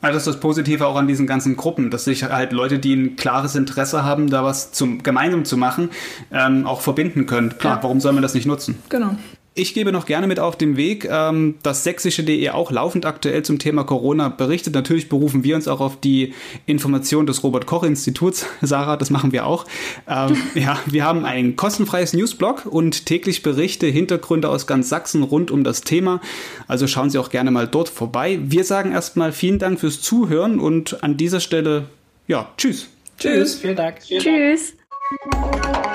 Also 0.02 0.14
das 0.14 0.26
ist 0.26 0.34
das 0.34 0.40
Positive 0.40 0.86
auch 0.86 0.96
an 0.96 1.06
diesen 1.06 1.26
ganzen 1.26 1.56
Gruppen, 1.56 1.90
dass 1.90 2.04
sich 2.04 2.24
halt 2.24 2.52
Leute, 2.52 2.78
die 2.78 2.94
ein 2.94 3.16
klares 3.16 3.54
Interesse 3.54 4.04
haben, 4.04 4.30
da 4.30 4.44
was 4.44 4.72
zum, 4.72 5.02
gemeinsam 5.02 5.44
zu 5.44 5.56
machen, 5.56 5.90
ähm, 6.32 6.66
auch 6.66 6.80
verbinden 6.80 7.26
können. 7.26 7.56
Klar, 7.58 7.76
ja. 7.76 7.82
warum 7.82 8.00
soll 8.00 8.12
man 8.12 8.22
das 8.22 8.34
nicht 8.34 8.46
nutzen? 8.46 8.78
Genau. 8.88 9.16
Ich 9.60 9.74
gebe 9.74 9.92
noch 9.92 10.06
gerne 10.06 10.26
mit 10.26 10.40
auf 10.40 10.56
den 10.56 10.78
Weg, 10.78 11.06
ähm, 11.10 11.56
dass 11.62 11.84
sächsische.de 11.84 12.48
auch 12.48 12.70
laufend 12.70 13.04
aktuell 13.04 13.42
zum 13.42 13.58
Thema 13.58 13.84
Corona 13.84 14.30
berichtet. 14.30 14.72
Natürlich 14.72 15.10
berufen 15.10 15.44
wir 15.44 15.54
uns 15.54 15.68
auch 15.68 15.80
auf 15.80 16.00
die 16.00 16.32
Information 16.64 17.26
des 17.26 17.44
Robert-Koch-Instituts. 17.44 18.46
Sarah, 18.62 18.96
das 18.96 19.10
machen 19.10 19.32
wir 19.32 19.44
auch. 19.44 19.66
Ähm, 20.08 20.34
ja, 20.54 20.78
wir 20.86 21.04
haben 21.04 21.26
ein 21.26 21.56
kostenfreies 21.56 22.14
Newsblog 22.14 22.64
und 22.64 23.04
täglich 23.04 23.42
Berichte, 23.42 23.86
Hintergründe 23.86 24.48
aus 24.48 24.66
ganz 24.66 24.88
Sachsen 24.88 25.22
rund 25.22 25.50
um 25.50 25.62
das 25.62 25.82
Thema. 25.82 26.22
Also 26.66 26.86
schauen 26.86 27.10
Sie 27.10 27.18
auch 27.18 27.28
gerne 27.28 27.50
mal 27.50 27.68
dort 27.68 27.90
vorbei. 27.90 28.38
Wir 28.42 28.64
sagen 28.64 28.92
erstmal 28.92 29.30
vielen 29.30 29.58
Dank 29.58 29.78
fürs 29.78 30.00
Zuhören 30.00 30.58
und 30.58 31.04
an 31.04 31.18
dieser 31.18 31.40
Stelle, 31.40 31.84
ja, 32.26 32.48
tschüss. 32.56 32.88
Tschüss. 33.18 33.56
Vielen 33.56 33.76
Dank. 33.76 33.98
Vielen 34.00 34.24
Dank. 34.24 34.56
Tschüss. 34.56 35.89